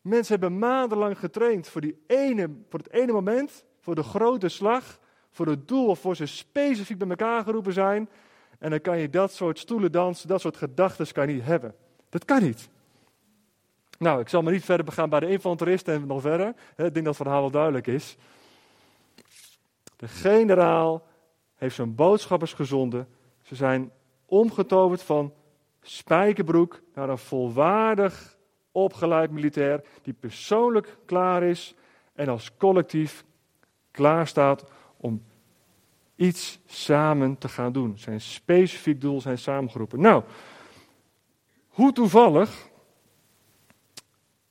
Mensen 0.00 0.40
hebben 0.40 0.58
maandenlang 0.58 1.18
getraind 1.18 1.68
voor, 1.68 1.80
die 1.80 2.02
ene, 2.06 2.50
voor 2.68 2.78
het 2.78 2.92
ene 2.92 3.12
moment, 3.12 3.64
voor 3.80 3.94
de 3.94 4.02
grote 4.02 4.48
slag, 4.48 4.98
voor 5.30 5.46
het 5.46 5.68
doel 5.68 5.94
voor 5.94 6.16
ze 6.16 6.26
specifiek 6.26 6.98
bij 6.98 7.08
elkaar 7.08 7.42
geroepen 7.42 7.72
zijn. 7.72 8.08
En 8.62 8.70
dan 8.70 8.80
kan 8.80 8.98
je 8.98 9.10
dat 9.10 9.32
soort 9.32 9.58
stoelen 9.58 9.92
dansen, 9.92 10.28
dat 10.28 10.40
soort 10.40 10.56
gedachten 10.56 11.12
kan 11.12 11.28
je 11.28 11.34
niet 11.34 11.44
hebben. 11.44 11.74
Dat 12.08 12.24
kan 12.24 12.42
niet. 12.42 12.68
Nou, 13.98 14.20
ik 14.20 14.28
zal 14.28 14.42
maar 14.42 14.52
niet 14.52 14.64
verder 14.64 14.84
begaan 14.84 15.08
bij 15.08 15.20
de 15.20 15.28
infanteristen 15.28 15.94
en 15.94 16.06
nog 16.06 16.20
verder. 16.20 16.48
Ik 16.48 16.54
denk 16.76 16.94
dat 16.94 17.04
het 17.04 17.16
verhaal 17.16 17.40
wel 17.40 17.50
duidelijk 17.50 17.86
is. 17.86 18.16
De 19.96 20.08
generaal 20.08 21.06
heeft 21.54 21.74
zijn 21.74 21.94
boodschappers 21.94 22.52
gezonden. 22.52 23.08
Ze 23.42 23.54
zijn 23.54 23.90
omgetoverd 24.26 25.02
van 25.02 25.32
spijkerbroek 25.80 26.80
naar 26.94 27.08
een 27.08 27.18
volwaardig 27.18 28.36
opgeleid 28.72 29.30
militair 29.30 29.84
die 30.02 30.14
persoonlijk 30.14 30.96
klaar 31.04 31.42
is 31.42 31.74
en 32.12 32.28
als 32.28 32.56
collectief 32.56 33.24
klaar 33.90 34.26
staat 34.26 34.64
om 34.96 35.22
iets 36.22 36.58
samen 36.66 37.38
te 37.38 37.48
gaan 37.48 37.72
doen. 37.72 37.98
Zijn 37.98 38.20
specifiek 38.20 39.00
doel 39.00 39.20
zijn 39.20 39.38
samengeroepen. 39.38 40.00
Nou, 40.00 40.22
hoe 41.68 41.92
toevallig 41.92 42.68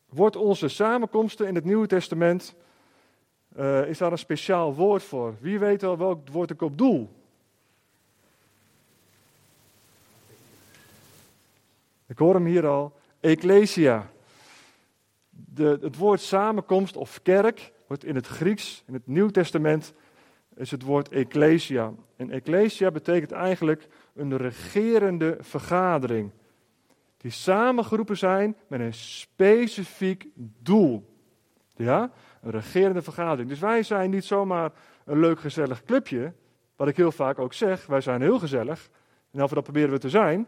wordt 0.09 0.35
onze 0.35 0.67
samenkomsten 0.67 1.47
in 1.47 1.55
het 1.55 1.65
Nieuwe 1.65 1.87
Testament, 1.87 2.55
uh, 3.57 3.87
is 3.87 3.97
daar 3.97 4.11
een 4.11 4.17
speciaal 4.17 4.75
woord 4.75 5.03
voor? 5.03 5.35
Wie 5.39 5.59
weet 5.59 5.83
al 5.83 5.97
welk 5.97 6.29
woord 6.29 6.49
ik 6.49 6.61
op 6.61 6.77
doel? 6.77 7.09
Ik 12.07 12.17
hoor 12.17 12.33
hem 12.33 12.45
hier 12.45 12.67
al. 12.67 12.93
Ecclesia. 13.19 14.09
De, 15.29 15.77
het 15.81 15.97
woord 15.97 16.21
samenkomst 16.21 16.95
of 16.95 17.21
kerk 17.21 17.71
wordt 17.87 18.05
in 18.05 18.15
het 18.15 18.27
Grieks, 18.27 18.83
in 18.87 18.93
het 18.93 19.07
Nieuw 19.07 19.29
Testament, 19.29 19.93
is 20.55 20.71
het 20.71 20.81
woord 20.81 21.09
ecclesia. 21.09 21.93
En 22.15 22.29
ecclesia 22.29 22.91
betekent 22.91 23.31
eigenlijk 23.31 23.87
een 24.13 24.37
regerende 24.37 25.37
vergadering. 25.39 26.31
Die 27.17 27.31
samengeroepen 27.31 28.17
zijn 28.17 28.55
met 28.67 28.79
een 28.79 28.93
specifiek 28.93 30.27
doel. 30.59 31.09
Ja, 31.75 32.11
een 32.41 32.51
regerende 32.51 33.01
vergadering. 33.01 33.49
Dus 33.49 33.59
wij 33.59 33.83
zijn 33.83 34.09
niet 34.09 34.25
zomaar 34.25 34.71
een 35.05 35.19
leuk 35.19 35.39
gezellig 35.39 35.83
clubje. 35.83 36.33
Wat 36.75 36.87
ik 36.87 36.97
heel 36.97 37.11
vaak 37.11 37.39
ook 37.39 37.53
zeg, 37.53 37.85
wij 37.85 38.01
zijn 38.01 38.21
heel 38.21 38.39
gezellig. 38.39 38.89
En 39.31 39.43
of 39.43 39.51
dat 39.51 39.63
proberen 39.63 39.91
we 39.91 39.97
te 39.97 40.09
zijn. 40.09 40.47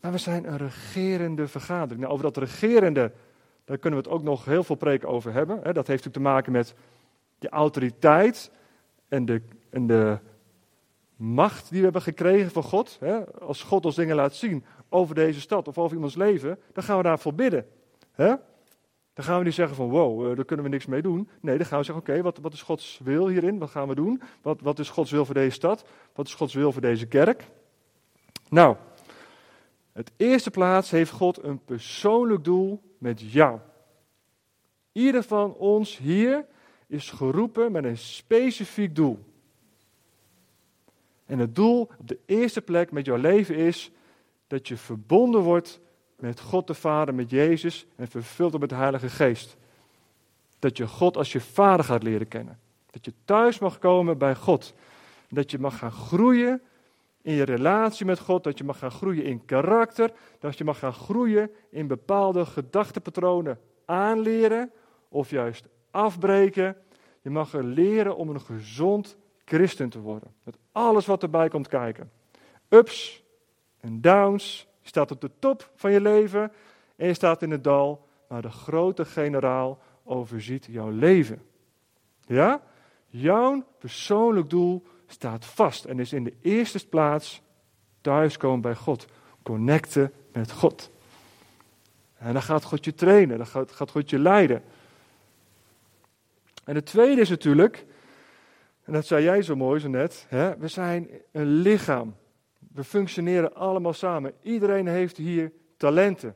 Maar 0.00 0.12
we 0.12 0.18
zijn 0.18 0.48
een 0.48 0.56
regerende 0.56 1.48
vergadering. 1.48 2.00
Nou, 2.00 2.12
over 2.12 2.24
dat 2.24 2.36
regerende, 2.36 3.12
daar 3.64 3.78
kunnen 3.78 4.02
we 4.02 4.08
het 4.08 4.14
ook 4.14 4.22
nog 4.22 4.44
heel 4.44 4.64
veel 4.64 4.76
preken 4.76 5.08
over 5.08 5.32
hebben. 5.32 5.56
Dat 5.56 5.86
heeft 5.86 6.04
natuurlijk 6.04 6.14
te 6.14 6.20
maken 6.20 6.52
met 6.52 6.74
de 7.38 7.48
autoriteit 7.48 8.50
en 9.12 9.24
de, 9.24 9.42
en 9.70 9.86
de 9.86 10.18
macht 11.16 11.68
die 11.68 11.78
we 11.78 11.84
hebben 11.84 12.02
gekregen 12.02 12.50
van 12.50 12.62
God. 12.62 12.98
Als 13.40 13.62
God 13.62 13.84
ons 13.84 13.94
dingen 13.94 14.16
laat 14.16 14.34
zien 14.34 14.64
over 14.88 15.14
deze 15.14 15.40
stad 15.40 15.68
of 15.68 15.78
over 15.78 15.94
iemands 15.94 16.16
leven, 16.16 16.58
dan 16.72 16.84
gaan 16.84 16.96
we 16.96 17.02
daarvoor 17.02 17.34
bidden. 17.34 17.66
Dan 19.14 19.24
gaan 19.24 19.38
we 19.38 19.44
niet 19.44 19.54
zeggen 19.54 19.76
van 19.76 19.88
wow, 19.88 20.30
eh, 20.30 20.36
daar 20.36 20.44
kunnen 20.44 20.64
we 20.64 20.70
niks 20.70 20.86
mee 20.86 21.02
doen. 21.02 21.28
Nee, 21.40 21.56
dan 21.56 21.66
gaan 21.66 21.78
we 21.78 21.84
zeggen 21.84 22.04
oké, 22.04 22.22
wat, 22.22 22.38
wat 22.38 22.52
is 22.52 22.62
Gods 22.62 23.00
wil 23.04 23.28
hierin? 23.28 23.58
Wat 23.58 23.70
gaan 23.70 23.88
we 23.88 23.94
doen? 23.94 24.22
Wat, 24.42 24.60
wat 24.60 24.78
is 24.78 24.88
Gods 24.88 25.10
wil 25.10 25.24
voor 25.24 25.34
deze 25.34 25.54
stad? 25.54 25.84
Wat 26.14 26.26
is 26.26 26.34
Gods 26.34 26.54
wil 26.54 26.72
voor 26.72 26.80
deze 26.80 27.06
kerk? 27.06 27.44
Nou, 28.48 28.76
het 29.92 30.12
eerste 30.16 30.50
plaats 30.50 30.90
heeft 30.90 31.10
God 31.10 31.42
een 31.42 31.64
persoonlijk 31.64 32.44
doel 32.44 32.82
met 32.98 33.32
jou. 33.32 33.58
Ieder 34.92 35.22
van 35.22 35.54
ons 35.54 35.98
hier 35.98 36.44
is 36.92 37.10
geroepen 37.10 37.72
met 37.72 37.84
een 37.84 37.98
specifiek 37.98 38.96
doel. 38.96 39.18
En 41.26 41.38
het 41.38 41.54
doel 41.54 41.80
op 41.80 42.08
de 42.08 42.18
eerste 42.26 42.62
plek 42.62 42.90
met 42.90 43.06
jouw 43.06 43.16
leven 43.16 43.56
is 43.56 43.90
dat 44.46 44.68
je 44.68 44.76
verbonden 44.76 45.40
wordt 45.40 45.80
met 46.16 46.40
God 46.40 46.66
de 46.66 46.74
Vader, 46.74 47.14
met 47.14 47.30
Jezus 47.30 47.86
en 47.96 48.08
vervuld 48.08 48.50
wordt 48.50 48.60
met 48.60 48.68
de 48.68 48.74
Heilige 48.74 49.08
Geest. 49.08 49.56
Dat 50.58 50.76
je 50.76 50.86
God 50.86 51.16
als 51.16 51.32
je 51.32 51.40
Vader 51.40 51.84
gaat 51.84 52.02
leren 52.02 52.28
kennen. 52.28 52.58
Dat 52.90 53.04
je 53.04 53.12
thuis 53.24 53.58
mag 53.58 53.78
komen 53.78 54.18
bij 54.18 54.34
God. 54.34 54.74
Dat 55.28 55.50
je 55.50 55.58
mag 55.58 55.78
gaan 55.78 55.92
groeien 55.92 56.62
in 57.22 57.34
je 57.34 57.42
relatie 57.42 58.06
met 58.06 58.18
God, 58.18 58.44
dat 58.44 58.58
je 58.58 58.64
mag 58.64 58.78
gaan 58.78 58.90
groeien 58.90 59.24
in 59.24 59.44
karakter, 59.44 60.12
dat 60.38 60.58
je 60.58 60.64
mag 60.64 60.78
gaan 60.78 60.92
groeien 60.92 61.50
in 61.70 61.86
bepaalde 61.86 62.46
gedachtepatronen 62.46 63.60
aanleren 63.84 64.70
of 65.08 65.30
juist 65.30 65.68
afbreken. 65.92 66.76
Je 67.22 67.30
mag 67.30 67.52
er 67.52 67.64
leren 67.64 68.16
om 68.16 68.28
een 68.28 68.40
gezond 68.40 69.16
christen 69.44 69.88
te 69.88 70.00
worden. 70.00 70.34
Met 70.42 70.56
alles 70.72 71.06
wat 71.06 71.22
erbij 71.22 71.48
komt 71.48 71.68
kijken. 71.68 72.10
Ups 72.68 73.22
en 73.80 74.00
downs. 74.00 74.66
Je 74.80 74.88
staat 74.88 75.10
op 75.10 75.20
de 75.20 75.30
top 75.38 75.70
van 75.74 75.92
je 75.92 76.00
leven 76.00 76.52
en 76.96 77.06
je 77.06 77.14
staat 77.14 77.42
in 77.42 77.50
het 77.50 77.64
dal, 77.64 78.08
maar 78.28 78.42
de 78.42 78.50
grote 78.50 79.04
generaal 79.04 79.78
overziet 80.04 80.66
jouw 80.70 80.90
leven. 80.90 81.42
Ja? 82.26 82.62
Jouw 83.06 83.64
persoonlijk 83.78 84.50
doel 84.50 84.86
staat 85.06 85.44
vast 85.44 85.84
en 85.84 85.98
is 85.98 86.12
in 86.12 86.24
de 86.24 86.34
eerste 86.40 86.88
plaats 86.88 87.42
thuiskomen 88.00 88.60
bij 88.60 88.74
God. 88.74 89.06
Connecten 89.42 90.12
met 90.32 90.52
God. 90.52 90.90
En 92.18 92.32
dan 92.32 92.42
gaat 92.42 92.64
God 92.64 92.84
je 92.84 92.94
trainen, 92.94 93.36
dan 93.36 93.46
gaat, 93.46 93.72
gaat 93.72 93.90
God 93.90 94.10
je 94.10 94.18
leiden. 94.18 94.62
En 96.64 96.74
het 96.74 96.86
tweede 96.86 97.20
is 97.20 97.28
natuurlijk, 97.28 97.86
en 98.84 98.92
dat 98.92 99.06
zei 99.06 99.24
jij 99.24 99.42
zo 99.42 99.56
mooi 99.56 99.80
zo 99.80 99.88
net, 99.88 100.26
hè, 100.28 100.56
we 100.56 100.68
zijn 100.68 101.08
een 101.32 101.46
lichaam. 101.46 102.16
We 102.74 102.84
functioneren 102.84 103.54
allemaal 103.54 103.92
samen. 103.92 104.32
Iedereen 104.42 104.86
heeft 104.86 105.16
hier 105.16 105.52
talenten. 105.76 106.34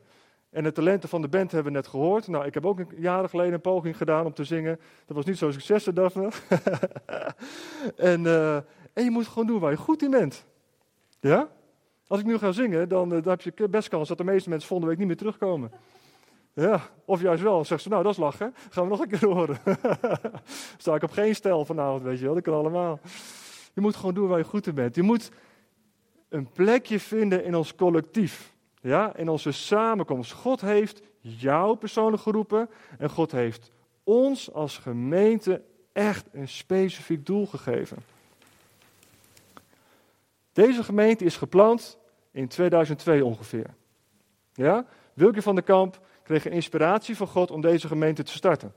En 0.50 0.62
de 0.62 0.72
talenten 0.72 1.08
van 1.08 1.22
de 1.22 1.28
band 1.28 1.52
hebben 1.52 1.72
we 1.72 1.78
net 1.78 1.88
gehoord. 1.88 2.28
Nou, 2.28 2.44
ik 2.46 2.54
heb 2.54 2.66
ook 2.66 2.78
een 2.78 2.88
jaren 2.96 3.28
geleden 3.28 3.52
een 3.52 3.60
poging 3.60 3.96
gedaan 3.96 4.26
om 4.26 4.32
te 4.32 4.44
zingen. 4.44 4.80
Dat 5.06 5.16
was 5.16 5.24
niet 5.24 5.38
zo'n 5.38 5.52
succes, 5.52 5.84
Daphne. 5.84 6.28
en, 7.96 8.24
uh, 8.24 8.56
en 8.92 9.04
je 9.04 9.10
moet 9.10 9.26
gewoon 9.26 9.46
doen 9.46 9.60
waar 9.60 9.70
je 9.70 9.76
goed 9.76 10.02
in 10.02 10.10
bent. 10.10 10.44
Ja? 11.20 11.48
Als 12.06 12.20
ik 12.20 12.26
nu 12.26 12.38
ga 12.38 12.52
zingen, 12.52 12.88
dan, 12.88 13.14
uh, 13.14 13.22
dan 13.22 13.38
heb 13.42 13.58
je 13.58 13.68
best 13.68 13.88
kans 13.88 14.08
dat 14.08 14.18
de 14.18 14.24
meeste 14.24 14.48
mensen 14.48 14.68
volgende 14.68 14.90
week 14.90 14.98
niet 14.98 15.08
meer 15.08 15.16
terugkomen. 15.16 15.70
Ja, 16.56 16.80
of 17.04 17.20
juist 17.20 17.42
wel. 17.42 17.64
Zegt 17.64 17.82
ze, 17.82 17.88
nou 17.88 18.02
dat 18.02 18.12
is 18.12 18.18
lachen. 18.18 18.54
Gaan 18.70 18.84
we 18.84 18.90
nog 18.90 19.00
een 19.00 19.08
keer 19.08 19.28
horen. 19.28 19.58
Sta 20.76 20.94
ik 20.94 21.02
op 21.02 21.10
geen 21.10 21.34
stijl 21.34 21.64
vanavond, 21.64 22.02
weet 22.02 22.18
je 22.18 22.24
wel. 22.24 22.34
Dat 22.34 22.42
kan 22.42 22.54
allemaal. 22.54 23.00
Je 23.72 23.80
moet 23.80 23.96
gewoon 23.96 24.14
doen 24.14 24.28
waar 24.28 24.38
je 24.38 24.44
goed 24.44 24.66
in 24.66 24.74
bent. 24.74 24.94
Je 24.94 25.02
moet 25.02 25.30
een 26.28 26.48
plekje 26.52 27.00
vinden 27.00 27.44
in 27.44 27.54
ons 27.54 27.74
collectief. 27.74 28.54
Ja, 28.80 29.16
in 29.16 29.28
onze 29.28 29.52
samenkomst. 29.52 30.32
God 30.32 30.60
heeft 30.60 31.02
jou 31.20 31.76
persoonlijk 31.76 32.22
geroepen. 32.22 32.68
En 32.98 33.10
God 33.10 33.32
heeft 33.32 33.70
ons 34.04 34.52
als 34.52 34.78
gemeente 34.78 35.62
echt 35.92 36.26
een 36.32 36.48
specifiek 36.48 37.26
doel 37.26 37.46
gegeven. 37.46 37.96
Deze 40.52 40.84
gemeente 40.84 41.24
is 41.24 41.36
gepland 41.36 41.98
in 42.30 42.48
2002 42.48 43.24
ongeveer. 43.24 43.74
Ja? 44.52 44.86
Wilke 45.14 45.42
van 45.42 45.54
der 45.54 45.64
Kamp 45.64 46.00
kreeg 46.26 46.44
een 46.44 46.52
inspiratie 46.52 47.16
van 47.16 47.26
God 47.26 47.50
om 47.50 47.60
deze 47.60 47.88
gemeente 47.88 48.22
te 48.22 48.32
starten. 48.32 48.74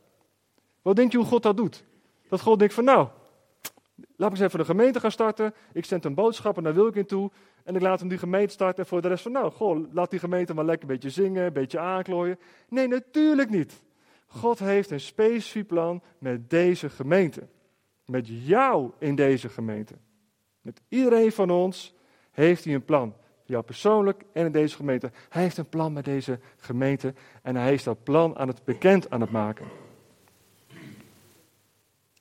Wat 0.82 0.96
denk 0.96 1.12
je 1.12 1.18
hoe 1.18 1.26
God 1.26 1.44
dat 1.44 1.58
doet? 1.58 1.84
Dat 2.30 2.42
God 2.42 2.60
denkt 2.60 2.74
van 2.74 2.84
nou, 2.84 3.08
laat 4.16 4.32
ik 4.32 4.38
eens 4.38 4.46
even 4.46 4.60
de 4.60 4.66
gemeente 4.66 5.00
gaan 5.00 5.12
starten. 5.12 5.54
Ik 5.74 5.86
zend 5.86 6.06
een 6.06 6.14
boodschapper 6.14 6.64
naar 6.64 6.74
Wilkin 6.74 7.06
toe. 7.06 7.32
En 7.64 7.76
ik 7.76 7.82
laat 7.82 8.00
hem 8.00 8.10
die 8.10 8.18
gemeente 8.18 8.54
starten. 8.54 8.84
En 8.84 8.90
voor 8.90 9.02
de 9.02 9.08
rest 9.08 9.24
van 9.24 9.32
nou, 9.32 9.52
goh, 9.52 9.94
laat 9.94 10.10
die 10.10 10.20
gemeente 10.20 10.54
maar 10.54 10.66
lekker 10.66 10.90
een 10.90 10.94
beetje 10.94 11.10
zingen, 11.10 11.46
een 11.46 11.54
beetje 11.54 11.80
aanklooien. 11.80 12.40
Nee, 12.70 12.88
natuurlijk 12.88 13.50
niet. 13.50 13.82
God 14.28 14.60
heeft 14.60 14.92
een 14.92 15.00
specifiek 15.00 15.68
plan 15.68 16.02
met 16.18 16.50
deze 16.50 16.90
gemeente. 16.90 17.48
Met 18.06 18.28
jou 18.28 18.92
in 18.98 19.16
deze 19.16 19.50
gemeente. 19.50 19.94
Met 20.62 20.82
iedereen 20.88 21.32
van 21.32 21.50
ons 21.50 21.96
heeft 22.32 22.64
hij 22.64 22.74
een 22.74 22.86
plan. 22.86 23.14
Jou 23.50 23.64
persoonlijk 23.64 24.24
en 24.34 24.46
in 24.46 24.52
deze 24.52 24.76
gemeente. 24.76 25.12
Hij 25.30 25.42
heeft 25.42 25.58
een 25.58 25.70
plan 25.70 25.94
met 25.94 26.06
deze 26.06 26.40
gemeente. 26.58 27.14
En 27.42 27.56
hij 27.56 27.66
heeft 27.66 27.84
dat 27.84 28.04
plan 28.04 28.38
aan 28.38 28.48
het 28.48 28.64
bekend 28.64 29.10
aan 29.10 29.22
het 29.22 29.32
maken. 29.32 29.68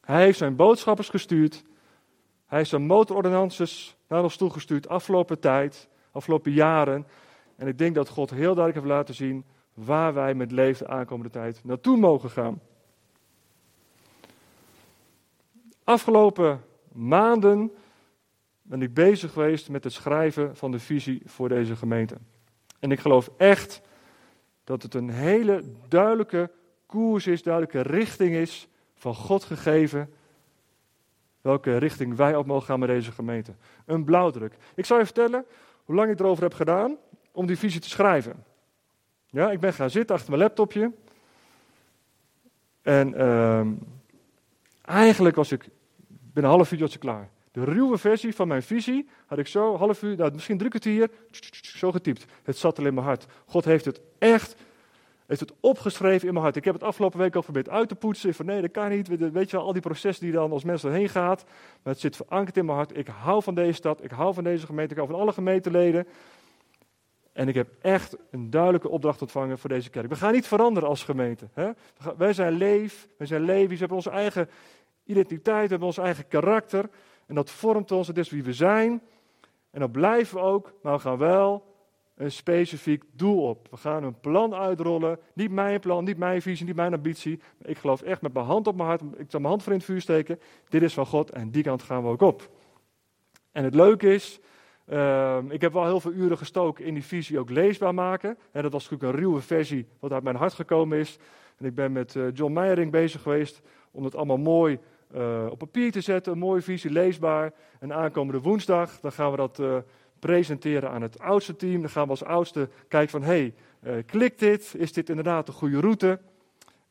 Hij 0.00 0.22
heeft 0.22 0.38
zijn 0.38 0.56
boodschappers 0.56 1.08
gestuurd. 1.08 1.64
Hij 2.46 2.58
heeft 2.58 2.70
zijn 2.70 2.86
motorordonnances 2.86 3.96
naar 4.06 4.22
ons 4.22 4.36
toegestuurd 4.36 4.88
afgelopen 4.88 5.40
tijd, 5.40 5.88
afgelopen 6.12 6.52
jaren. 6.52 7.06
En 7.56 7.66
ik 7.66 7.78
denk 7.78 7.94
dat 7.94 8.08
God 8.08 8.30
heel 8.30 8.54
duidelijk 8.54 8.74
heeft 8.74 8.96
laten 8.96 9.14
zien 9.14 9.44
waar 9.74 10.14
wij 10.14 10.34
met 10.34 10.52
leven 10.52 10.86
de 10.86 10.92
aankomende 10.92 11.30
tijd 11.30 11.60
naartoe 11.64 11.96
mogen 11.96 12.30
gaan. 12.30 12.60
Afgelopen 15.84 16.64
maanden 16.92 17.72
ben 18.68 18.82
ik 18.82 18.94
bezig 18.94 19.32
geweest 19.32 19.68
met 19.68 19.84
het 19.84 19.92
schrijven 19.92 20.56
van 20.56 20.70
de 20.70 20.78
visie 20.78 21.22
voor 21.24 21.48
deze 21.48 21.76
gemeente. 21.76 22.16
En 22.78 22.90
ik 22.90 23.00
geloof 23.00 23.30
echt 23.36 23.80
dat 24.64 24.82
het 24.82 24.94
een 24.94 25.10
hele 25.10 25.64
duidelijke 25.88 26.50
koers 26.86 27.26
is, 27.26 27.42
duidelijke 27.42 27.80
richting 27.80 28.34
is 28.34 28.68
van 28.94 29.14
God 29.14 29.44
gegeven. 29.44 30.12
Welke 31.40 31.76
richting 31.76 32.16
wij 32.16 32.36
op 32.36 32.46
mogen 32.46 32.66
gaan 32.66 32.78
met 32.78 32.88
deze 32.88 33.12
gemeente. 33.12 33.54
Een 33.84 34.04
blauwdruk. 34.04 34.56
Ik 34.74 34.84
zal 34.84 34.98
je 34.98 35.04
vertellen 35.04 35.44
hoe 35.84 35.94
lang 35.94 36.10
ik 36.10 36.20
erover 36.20 36.42
heb 36.42 36.54
gedaan 36.54 36.96
om 37.32 37.46
die 37.46 37.58
visie 37.58 37.80
te 37.80 37.88
schrijven. 37.88 38.44
Ja, 39.26 39.50
ik 39.50 39.60
ben 39.60 39.72
gaan 39.72 39.90
zitten 39.90 40.14
achter 40.14 40.30
mijn 40.30 40.42
laptopje. 40.42 40.92
En 42.82 43.14
uh, 43.14 43.66
eigenlijk 44.84 45.36
was 45.36 45.52
ik 45.52 45.68
binnen 46.08 46.50
een 46.50 46.56
half 46.56 46.72
uur 46.72 46.78
was 46.78 46.94
ik 46.94 47.00
klaar. 47.00 47.28
De 47.52 47.64
ruwe 47.64 47.98
versie 47.98 48.34
van 48.34 48.48
mijn 48.48 48.62
visie 48.62 49.08
had 49.26 49.38
ik 49.38 49.46
zo 49.46 49.76
half 49.76 50.02
uur, 50.02 50.16
nou, 50.16 50.32
misschien 50.32 50.58
drie 50.58 50.70
kwartier, 50.70 51.10
zo 51.62 51.92
getypt. 51.92 52.24
Het 52.42 52.56
zat 52.56 52.78
al 52.78 52.86
in 52.86 52.94
mijn 52.94 53.06
hart. 53.06 53.26
God 53.46 53.64
heeft 53.64 53.84
het 53.84 54.00
echt, 54.18 54.56
heeft 55.26 55.40
het 55.40 55.52
opgeschreven 55.60 56.26
in 56.26 56.32
mijn 56.32 56.44
hart. 56.44 56.56
Ik 56.56 56.64
heb 56.64 56.74
het 56.74 56.82
afgelopen 56.82 57.18
week 57.18 57.34
al 57.34 57.42
geprobeerd 57.42 57.68
uit 57.68 57.88
te 57.88 57.94
poetsen. 57.94 58.34
Van 58.34 58.46
nee, 58.46 58.60
dat 58.60 58.70
kan 58.70 58.88
niet. 58.88 59.08
Weet 59.08 59.50
je 59.50 59.56
wel, 59.56 59.66
al 59.66 59.72
die 59.72 59.82
processen 59.82 60.24
die 60.24 60.34
dan 60.34 60.52
als 60.52 60.64
mensen 60.64 60.90
erheen 60.90 61.08
gaat. 61.08 61.44
Maar 61.82 61.92
het 61.92 62.02
zit 62.02 62.16
verankerd 62.16 62.56
in 62.56 62.64
mijn 62.64 62.76
hart. 62.76 62.96
Ik 62.96 63.08
hou 63.08 63.42
van 63.42 63.54
deze 63.54 63.72
stad, 63.72 64.04
ik 64.04 64.10
hou 64.10 64.34
van 64.34 64.44
deze 64.44 64.66
gemeente, 64.66 64.90
ik 64.92 64.98
hou 64.98 65.10
van 65.10 65.20
alle 65.20 65.32
gemeenteleden. 65.32 66.06
En 67.32 67.48
ik 67.48 67.54
heb 67.54 67.68
echt 67.80 68.16
een 68.30 68.50
duidelijke 68.50 68.88
opdracht 68.88 69.20
ontvangen 69.20 69.58
voor 69.58 69.68
deze 69.68 69.90
kerk. 69.90 70.08
We 70.08 70.16
gaan 70.16 70.32
niet 70.32 70.46
veranderen 70.46 70.88
als 70.88 71.04
gemeente. 71.04 71.48
Hè? 71.52 71.70
Wij 72.16 72.32
zijn 72.32 72.52
leef, 72.52 73.08
wij 73.18 73.26
zijn 73.26 73.42
levies, 73.42 73.72
we 73.72 73.78
hebben 73.78 73.96
onze 73.96 74.10
eigen 74.10 74.48
identiteit, 75.04 75.62
we 75.62 75.68
hebben 75.68 75.86
ons 75.88 75.98
eigen 75.98 76.28
karakter. 76.28 76.88
En 77.28 77.34
dat 77.34 77.50
vormt 77.50 77.92
ons, 77.92 78.06
het 78.06 78.18
is 78.18 78.30
wie 78.30 78.42
we 78.42 78.52
zijn. 78.52 79.02
En 79.70 79.80
dat 79.80 79.92
blijven 79.92 80.36
we 80.36 80.42
ook, 80.42 80.72
maar 80.82 80.94
we 80.94 81.00
gaan 81.00 81.18
wel 81.18 81.64
een 82.16 82.32
specifiek 82.32 83.04
doel 83.12 83.42
op. 83.42 83.68
We 83.70 83.76
gaan 83.76 84.04
een 84.04 84.20
plan 84.20 84.54
uitrollen. 84.54 85.18
Niet 85.32 85.50
mijn 85.50 85.80
plan, 85.80 86.04
niet 86.04 86.18
mijn 86.18 86.42
visie, 86.42 86.66
niet 86.66 86.76
mijn 86.76 86.94
ambitie. 86.94 87.40
Ik 87.62 87.78
geloof 87.78 88.02
echt 88.02 88.22
met 88.22 88.32
mijn 88.32 88.46
hand 88.46 88.66
op 88.66 88.76
mijn 88.76 88.88
hart. 88.88 89.02
Ik 89.16 89.26
zal 89.30 89.40
mijn 89.40 89.52
hand 89.52 89.62
voor 89.62 89.72
in 89.72 89.78
het 89.78 89.86
vuur 89.86 90.00
steken. 90.00 90.40
Dit 90.68 90.82
is 90.82 90.94
van 90.94 91.06
God 91.06 91.30
en 91.30 91.50
die 91.50 91.62
kant 91.62 91.82
gaan 91.82 92.02
we 92.02 92.08
ook 92.08 92.22
op. 92.22 92.50
En 93.52 93.64
het 93.64 93.74
leuke 93.74 94.14
is, 94.14 94.40
uh, 94.88 95.38
ik 95.48 95.60
heb 95.60 95.72
wel 95.72 95.84
heel 95.84 96.00
veel 96.00 96.12
uren 96.12 96.38
gestoken 96.38 96.84
in 96.84 96.94
die 96.94 97.04
visie 97.04 97.38
ook 97.38 97.50
leesbaar 97.50 97.94
maken. 97.94 98.38
En 98.52 98.62
dat 98.62 98.72
was 98.72 98.90
natuurlijk 98.90 99.12
een 99.12 99.24
ruwe 99.24 99.40
versie 99.40 99.86
wat 99.98 100.12
uit 100.12 100.22
mijn 100.22 100.36
hart 100.36 100.52
gekomen 100.52 100.98
is. 100.98 101.18
En 101.56 101.66
ik 101.66 101.74
ben 101.74 101.92
met 101.92 102.14
uh, 102.14 102.26
John 102.32 102.52
Meijering 102.52 102.90
bezig 102.90 103.22
geweest 103.22 103.62
om 103.90 104.04
het 104.04 104.14
allemaal 104.14 104.38
mooi 104.38 104.78
uh, 105.14 105.46
op 105.50 105.58
papier 105.58 105.92
te 105.92 106.00
zetten. 106.00 106.32
Een 106.32 106.38
mooie 106.38 106.62
visie, 106.62 106.90
leesbaar. 106.90 107.52
En 107.80 107.92
aankomende 107.92 108.40
woensdag, 108.40 109.00
dan 109.00 109.12
gaan 109.12 109.30
we 109.30 109.36
dat 109.36 109.58
uh, 109.58 109.76
presenteren 110.18 110.90
aan 110.90 111.02
het 111.02 111.18
oudste 111.18 111.56
team. 111.56 111.80
Dan 111.80 111.90
gaan 111.90 112.04
we 112.04 112.10
als 112.10 112.24
oudste 112.24 112.68
kijken 112.88 113.10
van, 113.10 113.22
hey, 113.22 113.54
uh, 113.82 113.92
klikt 114.06 114.38
dit? 114.38 114.74
Is 114.76 114.92
dit 114.92 115.08
inderdaad 115.08 115.46
de 115.46 115.52
goede 115.52 115.80
route? 115.80 116.18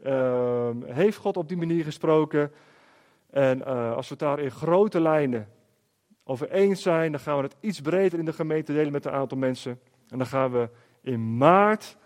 Ehm, 0.04 0.84
heeft 0.84 1.18
God 1.18 1.38
op 1.38 1.48
die 1.48 1.58
manier 1.58 1.84
gesproken? 1.84 2.52
En 3.30 3.66
als 3.96 4.10
we 4.10 4.16
daar 4.16 4.40
in 4.40 4.52
grote 4.52 5.02
lijnen 5.02 5.48
over 6.24 6.52
eens 6.52 6.82
zijn, 6.82 7.12
dan 7.12 7.20
gaan 7.20 7.38
we 7.38 7.44
het 7.44 7.56
iets 7.60 7.82
breder 7.82 8.20
in 8.20 8.26
de 8.26 8.34
gemeente 8.34 8.74
delen 8.74 8.92
met 8.92 9.06
een 9.06 9.12
aantal 9.12 9.38
mensen. 9.38 9.80
En 10.10 10.18
dan 10.18 10.28
gaan 10.28 10.52
we 10.52 10.70
in 11.02 11.38
maart, 11.38 11.98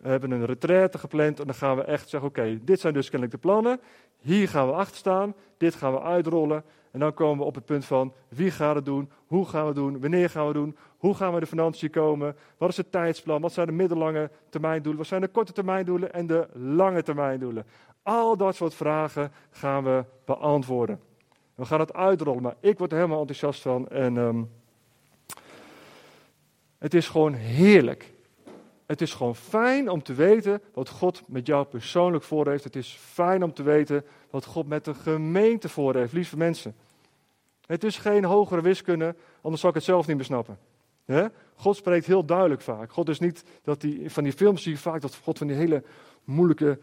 we 0.00 0.08
hebben 0.08 0.30
een 0.30 0.46
retraite 0.46 0.98
gepland 0.98 1.40
en 1.40 1.46
dan 1.46 1.54
gaan 1.54 1.76
we 1.76 1.82
echt 1.82 2.08
zeggen, 2.08 2.28
oké, 2.28 2.58
dit 2.62 2.80
zijn 2.80 2.94
dus 2.94 3.10
kennelijk 3.10 3.32
de 3.32 3.48
plannen. 3.48 3.80
Hier 4.18 4.48
gaan 4.48 4.66
we 4.66 4.72
achter 4.72 4.96
staan, 4.96 5.34
dit 5.56 5.74
gaan 5.74 5.92
we 5.92 6.00
uitrollen. 6.00 6.64
En 6.90 7.00
dan 7.00 7.14
komen 7.14 7.38
we 7.38 7.44
op 7.44 7.54
het 7.54 7.64
punt 7.64 7.84
van 7.84 8.12
wie 8.28 8.50
gaat 8.50 8.74
het 8.74 8.84
doen, 8.84 9.10
hoe 9.26 9.46
gaan 9.46 9.60
we 9.60 9.66
het 9.66 9.76
doen, 9.76 10.00
wanneer 10.00 10.30
gaan 10.30 10.42
we 10.42 10.48
het 10.48 10.56
doen, 10.56 10.76
hoe 10.98 11.14
gaan 11.14 11.34
we 11.34 11.40
de 11.40 11.46
financiën 11.46 11.90
komen, 11.90 12.36
wat 12.56 12.68
is 12.68 12.76
het 12.76 12.92
tijdsplan, 12.92 13.40
wat 13.40 13.52
zijn 13.52 13.66
de 13.66 13.72
middellange 13.72 14.30
termijndoelen, 14.48 14.98
wat 14.98 15.06
zijn 15.06 15.20
de 15.20 15.28
korte 15.28 15.52
termijndoelen 15.52 16.12
en 16.12 16.26
de 16.26 16.48
lange 16.52 17.02
termijndoelen. 17.02 17.66
Al 18.02 18.36
dat 18.36 18.54
soort 18.54 18.74
vragen 18.74 19.32
gaan 19.50 19.84
we 19.84 20.04
beantwoorden. 20.24 21.00
We 21.54 21.64
gaan 21.64 21.80
het 21.80 21.94
uitrollen, 21.94 22.42
maar 22.42 22.56
ik 22.60 22.78
word 22.78 22.90
er 22.90 22.96
helemaal 22.96 23.20
enthousiast 23.20 23.62
van. 23.62 23.88
En 23.88 24.16
um, 24.16 24.50
het 26.78 26.94
is 26.94 27.08
gewoon 27.08 27.34
heerlijk. 27.34 28.12
Het 28.88 29.00
is 29.00 29.14
gewoon 29.14 29.36
fijn 29.36 29.88
om 29.90 30.02
te 30.02 30.14
weten 30.14 30.62
wat 30.72 30.88
God 30.88 31.22
met 31.26 31.46
jou 31.46 31.66
persoonlijk 31.66 32.24
voor 32.24 32.48
heeft. 32.48 32.64
Het 32.64 32.76
is 32.76 32.98
fijn 33.00 33.42
om 33.42 33.52
te 33.52 33.62
weten 33.62 34.04
wat 34.30 34.44
God 34.44 34.66
met 34.66 34.84
de 34.84 34.94
gemeente 34.94 35.68
voor 35.68 35.94
heeft, 35.94 36.12
lieve 36.12 36.36
mensen. 36.36 36.76
Het 37.66 37.84
is 37.84 37.98
geen 37.98 38.24
hogere 38.24 38.60
wiskunde, 38.60 39.14
anders 39.40 39.60
zou 39.60 39.72
ik 39.72 39.78
het 39.78 39.88
zelf 39.88 40.06
niet 40.06 40.16
meer 40.16 40.24
snappen. 40.24 40.58
God 41.54 41.76
spreekt 41.76 42.06
heel 42.06 42.24
duidelijk 42.24 42.60
vaak. 42.60 42.92
God 42.92 43.08
is 43.08 43.18
niet 43.18 43.44
dat 43.62 43.80
die, 43.80 44.10
van 44.10 44.24
die 44.24 44.32
films 44.32 44.62
zie 44.62 44.72
je 44.72 44.78
vaak 44.78 45.00
dat 45.00 45.14
God 45.14 45.38
van 45.38 45.46
die 45.46 45.56
hele 45.56 45.82
moeilijke 46.24 46.78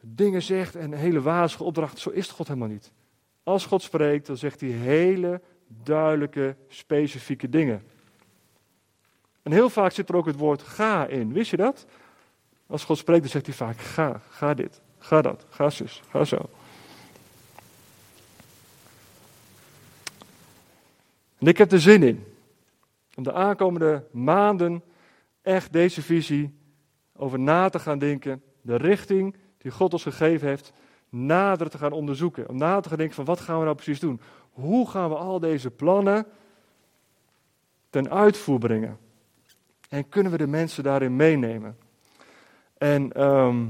dingen 0.00 0.42
zegt 0.42 0.76
en 0.76 0.92
hele 0.92 1.20
wazige 1.20 1.64
opdrachten. 1.64 2.00
Zo 2.00 2.10
is 2.10 2.30
God 2.30 2.48
helemaal 2.48 2.68
niet. 2.68 2.92
Als 3.42 3.66
God 3.66 3.82
spreekt, 3.82 4.26
dan 4.26 4.36
zegt 4.36 4.60
hij 4.60 4.70
hele 4.70 5.40
duidelijke, 5.66 6.56
specifieke 6.68 7.48
dingen. 7.48 7.82
En 9.46 9.52
heel 9.52 9.70
vaak 9.70 9.92
zit 9.92 10.08
er 10.08 10.16
ook 10.16 10.26
het 10.26 10.36
woord 10.36 10.62
ga 10.62 11.06
in. 11.06 11.32
Wist 11.32 11.50
je 11.50 11.56
dat? 11.56 11.86
Als 12.66 12.84
God 12.84 12.98
spreekt, 12.98 13.20
dan 13.20 13.30
zegt 13.30 13.46
hij 13.46 13.54
vaak 13.54 13.78
ga, 13.78 14.20
ga 14.28 14.54
dit, 14.54 14.80
ga 14.98 15.22
dat, 15.22 15.46
ga 15.48 15.70
zus, 15.70 16.02
ga 16.10 16.24
zo. 16.24 16.48
En 21.38 21.46
ik 21.46 21.58
heb 21.58 21.72
er 21.72 21.80
zin 21.80 22.02
in 22.02 22.24
om 23.14 23.22
de 23.22 23.32
aankomende 23.32 24.04
maanden 24.10 24.82
echt 25.42 25.72
deze 25.72 26.02
visie 26.02 26.54
over 27.16 27.38
na 27.38 27.68
te 27.68 27.78
gaan 27.78 27.98
denken. 27.98 28.42
De 28.60 28.76
richting 28.76 29.36
die 29.58 29.70
God 29.70 29.92
ons 29.92 30.02
gegeven 30.02 30.48
heeft, 30.48 30.72
nader 31.08 31.70
te 31.70 31.78
gaan 31.78 31.92
onderzoeken. 31.92 32.48
Om 32.48 32.56
na 32.56 32.80
te 32.80 32.88
gaan 32.88 32.98
denken 32.98 33.16
van 33.16 33.24
wat 33.24 33.40
gaan 33.40 33.58
we 33.58 33.64
nou 33.64 33.76
precies 33.76 34.00
doen? 34.00 34.20
Hoe 34.50 34.90
gaan 34.90 35.08
we 35.08 35.16
al 35.16 35.40
deze 35.40 35.70
plannen 35.70 36.26
ten 37.90 38.10
uitvoer 38.10 38.58
brengen? 38.58 39.04
En 39.88 40.08
kunnen 40.08 40.32
we 40.32 40.38
de 40.38 40.46
mensen 40.46 40.82
daarin 40.82 41.16
meenemen? 41.16 41.76
En 42.78 43.12
ehm, 43.12 43.66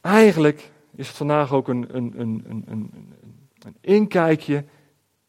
eigenlijk 0.00 0.70
is 0.94 1.08
het 1.08 1.16
vandaag 1.16 1.52
ook 1.52 1.68
een, 1.68 1.96
een, 1.96 2.20
een, 2.20 2.44
een, 2.48 2.64
een, 2.66 3.14
een 3.58 3.76
inkijkje, 3.80 4.64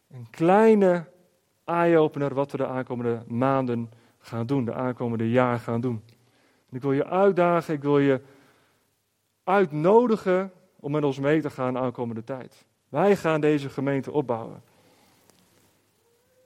een 0.07 0.27
kleine 0.29 1.05
eye-opener 1.63 2.33
wat 2.33 2.51
we 2.51 2.57
de 2.57 2.67
aankomende 2.67 3.23
maanden 3.27 3.89
gaan 4.19 4.45
doen, 4.45 4.65
de 4.65 4.73
aankomende 4.73 5.29
jaar 5.29 5.59
gaan 5.59 5.81
doen. 5.81 6.03
ik 6.71 6.81
wil 6.81 6.91
je 6.91 7.05
uitdagen, 7.05 7.73
ik 7.73 7.81
wil 7.81 7.99
je 7.99 8.21
uitnodigen 9.43 10.51
om 10.79 10.91
met 10.91 11.03
ons 11.03 11.19
mee 11.19 11.41
te 11.41 11.49
gaan 11.49 11.73
de 11.73 11.79
aankomende 11.79 12.23
tijd. 12.23 12.65
Wij 12.89 13.15
gaan 13.15 13.41
deze 13.41 13.69
gemeente 13.69 14.11
opbouwen. 14.11 14.61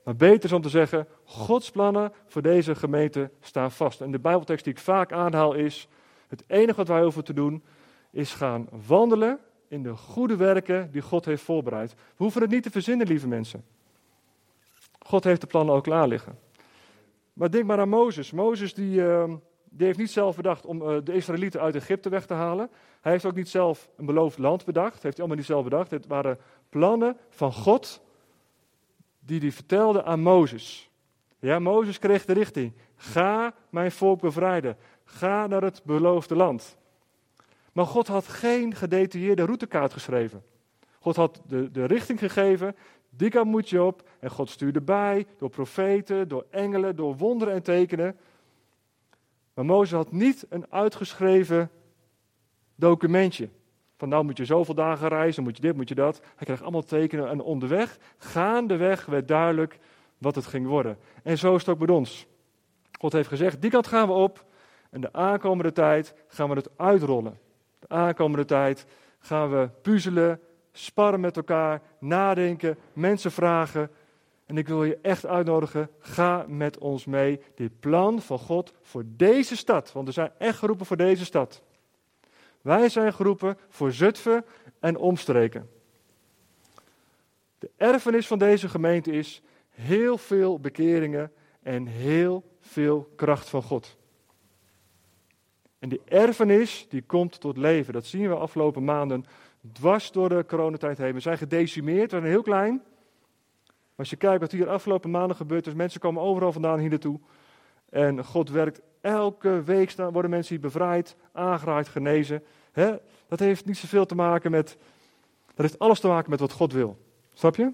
Maar 0.03 0.15
beter 0.15 0.43
is 0.43 0.51
om 0.51 0.61
te 0.61 0.69
zeggen, 0.69 1.07
Gods 1.23 1.71
plannen 1.71 2.13
voor 2.27 2.41
deze 2.41 2.75
gemeente 2.75 3.29
staan 3.39 3.71
vast. 3.71 4.01
En 4.01 4.11
de 4.11 4.19
Bijbeltekst 4.19 4.63
die 4.63 4.73
ik 4.73 4.79
vaak 4.79 5.11
aanhaal 5.11 5.53
is, 5.53 5.87
het 6.27 6.43
enige 6.47 6.75
wat 6.75 6.87
wij 6.87 7.03
hoeven 7.03 7.23
te 7.23 7.33
doen, 7.33 7.63
is 8.11 8.33
gaan 8.33 8.67
wandelen 8.87 9.39
in 9.67 9.83
de 9.83 9.95
goede 9.95 10.35
werken 10.35 10.91
die 10.91 11.01
God 11.01 11.25
heeft 11.25 11.43
voorbereid. 11.43 11.91
We 11.93 12.23
hoeven 12.23 12.41
het 12.41 12.51
niet 12.51 12.63
te 12.63 12.71
verzinnen, 12.71 13.07
lieve 13.07 13.27
mensen. 13.27 13.63
God 14.99 15.23
heeft 15.23 15.41
de 15.41 15.47
plannen 15.47 15.75
ook 15.75 15.83
klaar 15.83 16.07
liggen. 16.07 16.39
Maar 17.33 17.51
denk 17.51 17.65
maar 17.65 17.79
aan 17.79 17.89
Mozes. 17.89 18.31
Mozes 18.31 18.73
die, 18.73 19.05
ehm, 19.05 19.35
die 19.69 19.85
heeft 19.85 19.99
niet 19.99 20.11
zelf 20.11 20.35
bedacht 20.35 20.65
om 20.65 20.81
uh, 20.81 20.97
de 21.03 21.13
Israëlieten 21.13 21.61
uit 21.61 21.75
Egypte 21.75 22.09
weg 22.09 22.25
te 22.25 22.33
halen. 22.33 22.69
Hij 23.01 23.11
heeft 23.11 23.25
ook 23.25 23.35
niet 23.35 23.49
zelf 23.49 23.89
een 23.97 24.05
beloofd 24.05 24.37
land 24.37 24.65
bedacht. 24.65 25.03
heeft 25.03 25.03
hij 25.03 25.17
allemaal 25.17 25.37
niet 25.37 25.45
zelf 25.45 25.63
bedacht. 25.63 25.91
Het 25.91 26.07
waren 26.07 26.37
plannen 26.69 27.17
van 27.29 27.53
God 27.53 28.01
die 29.25 29.39
hij 29.39 29.51
vertelde 29.51 30.03
aan 30.03 30.19
Mozes. 30.19 30.89
Ja, 31.39 31.59
Mozes 31.59 31.99
kreeg 31.99 32.25
de 32.25 32.33
richting. 32.33 32.73
Ga 32.95 33.53
mijn 33.69 33.91
volk 33.91 34.21
bevrijden. 34.21 34.77
Ga 35.03 35.47
naar 35.47 35.61
het 35.61 35.81
beloofde 35.83 36.35
land. 36.35 36.77
Maar 37.73 37.85
God 37.85 38.07
had 38.07 38.27
geen 38.27 38.75
gedetailleerde 38.75 39.45
routekaart 39.45 39.93
geschreven. 39.93 40.43
God 40.99 41.15
had 41.15 41.41
de, 41.47 41.71
de 41.71 41.85
richting 41.85 42.19
gegeven, 42.19 42.75
die 43.09 43.29
kant 43.29 43.47
moet 43.47 43.69
je 43.69 43.83
op. 43.83 44.09
En 44.19 44.29
God 44.29 44.49
stuurde 44.49 44.81
bij, 44.81 45.25
door 45.37 45.49
profeten, 45.49 46.27
door 46.27 46.45
engelen, 46.49 46.95
door 46.95 47.17
wonderen 47.17 47.53
en 47.53 47.63
tekenen. 47.63 48.17
Maar 49.53 49.65
Mozes 49.65 49.91
had 49.91 50.11
niet 50.11 50.45
een 50.49 50.71
uitgeschreven 50.71 51.71
documentje. 52.75 53.49
Van 54.01 54.09
nou 54.09 54.23
moet 54.23 54.37
je 54.37 54.45
zoveel 54.45 54.73
dagen 54.73 55.07
reizen, 55.07 55.43
moet 55.43 55.55
je 55.55 55.61
dit, 55.61 55.75
moet 55.75 55.89
je 55.89 55.95
dat. 55.95 56.21
Hij 56.35 56.45
kreeg 56.45 56.61
allemaal 56.61 56.83
tekenen 56.83 57.29
en 57.29 57.41
onderweg, 57.41 57.97
gaandeweg 58.17 59.05
werd 59.05 59.27
duidelijk 59.27 59.79
wat 60.17 60.35
het 60.35 60.45
ging 60.45 60.67
worden. 60.67 60.97
En 61.23 61.37
zo 61.37 61.55
is 61.55 61.61
het 61.61 61.69
ook 61.69 61.79
met 61.79 61.89
ons. 61.89 62.27
God 62.99 63.13
heeft 63.13 63.27
gezegd, 63.27 63.61
die 63.61 63.71
kant 63.71 63.87
gaan 63.87 64.07
we 64.07 64.13
op 64.13 64.45
en 64.89 65.01
de 65.01 65.13
aankomende 65.13 65.71
tijd 65.71 66.13
gaan 66.27 66.49
we 66.49 66.55
het 66.55 66.69
uitrollen. 66.77 67.39
De 67.79 67.89
aankomende 67.89 68.45
tijd 68.45 68.85
gaan 69.19 69.49
we 69.49 69.69
puzzelen, 69.81 70.39
sparren 70.71 71.19
met 71.19 71.37
elkaar, 71.37 71.81
nadenken, 71.99 72.77
mensen 72.93 73.31
vragen. 73.31 73.91
En 74.45 74.57
ik 74.57 74.67
wil 74.67 74.83
je 74.83 74.99
echt 75.01 75.25
uitnodigen, 75.25 75.89
ga 75.99 76.45
met 76.47 76.77
ons 76.77 77.05
mee. 77.05 77.41
Dit 77.55 77.79
plan 77.79 78.21
van 78.21 78.39
God 78.39 78.73
voor 78.81 79.03
deze 79.05 79.55
stad, 79.57 79.91
want 79.91 80.07
we 80.07 80.13
zijn 80.13 80.31
echt 80.37 80.57
geroepen 80.57 80.85
voor 80.85 80.97
deze 80.97 81.25
stad. 81.25 81.61
Wij 82.61 82.89
zijn 82.89 83.13
geroepen 83.13 83.57
voor 83.69 83.91
Zutphen 83.91 84.45
en 84.79 84.97
omstreken. 84.97 85.69
De 87.59 87.71
erfenis 87.77 88.27
van 88.27 88.39
deze 88.39 88.69
gemeente 88.69 89.11
is 89.11 89.41
heel 89.69 90.17
veel 90.17 90.59
bekeringen 90.59 91.31
en 91.61 91.85
heel 91.85 92.43
veel 92.59 93.11
kracht 93.15 93.49
van 93.49 93.63
God. 93.63 93.97
En 95.79 95.89
die 95.89 96.01
erfenis 96.05 96.85
die 96.89 97.01
komt 97.01 97.39
tot 97.39 97.57
leven. 97.57 97.93
Dat 97.93 98.05
zien 98.05 98.27
we 98.27 98.35
afgelopen 98.35 98.83
maanden 98.83 99.25
dwars 99.71 100.11
door 100.11 100.29
de 100.29 100.45
coronatijd 100.47 100.97
heen. 100.97 101.13
We 101.13 101.19
zijn 101.19 101.37
gedecimeerd, 101.37 102.11
we 102.11 102.17
zijn 102.17 102.31
heel 102.31 102.41
klein. 102.41 102.83
Als 103.95 104.09
je 104.09 104.15
kijkt 104.15 104.41
wat 104.41 104.51
hier 104.51 104.69
afgelopen 104.69 105.11
maanden 105.11 105.35
gebeurt, 105.35 105.63
dus 105.63 105.73
mensen 105.73 105.99
komen 105.99 106.21
overal 106.21 106.51
vandaan 106.51 106.79
hier 106.79 106.89
naartoe. 106.89 107.19
En 107.89 108.25
God 108.25 108.49
werkt 108.49 108.81
elke 109.01 109.63
week, 109.63 109.91
worden 109.91 110.31
mensen 110.31 110.55
hier 110.55 110.63
bevrijd, 110.63 111.15
aangeraakt, 111.31 111.87
genezen. 111.87 112.43
Dat 113.27 113.39
heeft 113.39 113.65
niet 113.65 113.77
zoveel 113.77 114.05
te 114.05 114.15
maken 114.15 114.51
met, 114.51 114.77
dat 115.45 115.65
heeft 115.65 115.79
alles 115.79 115.99
te 115.99 116.07
maken 116.07 116.29
met 116.29 116.39
wat 116.39 116.51
God 116.51 116.73
wil. 116.73 116.97
Snap 117.33 117.55
je? 117.55 117.71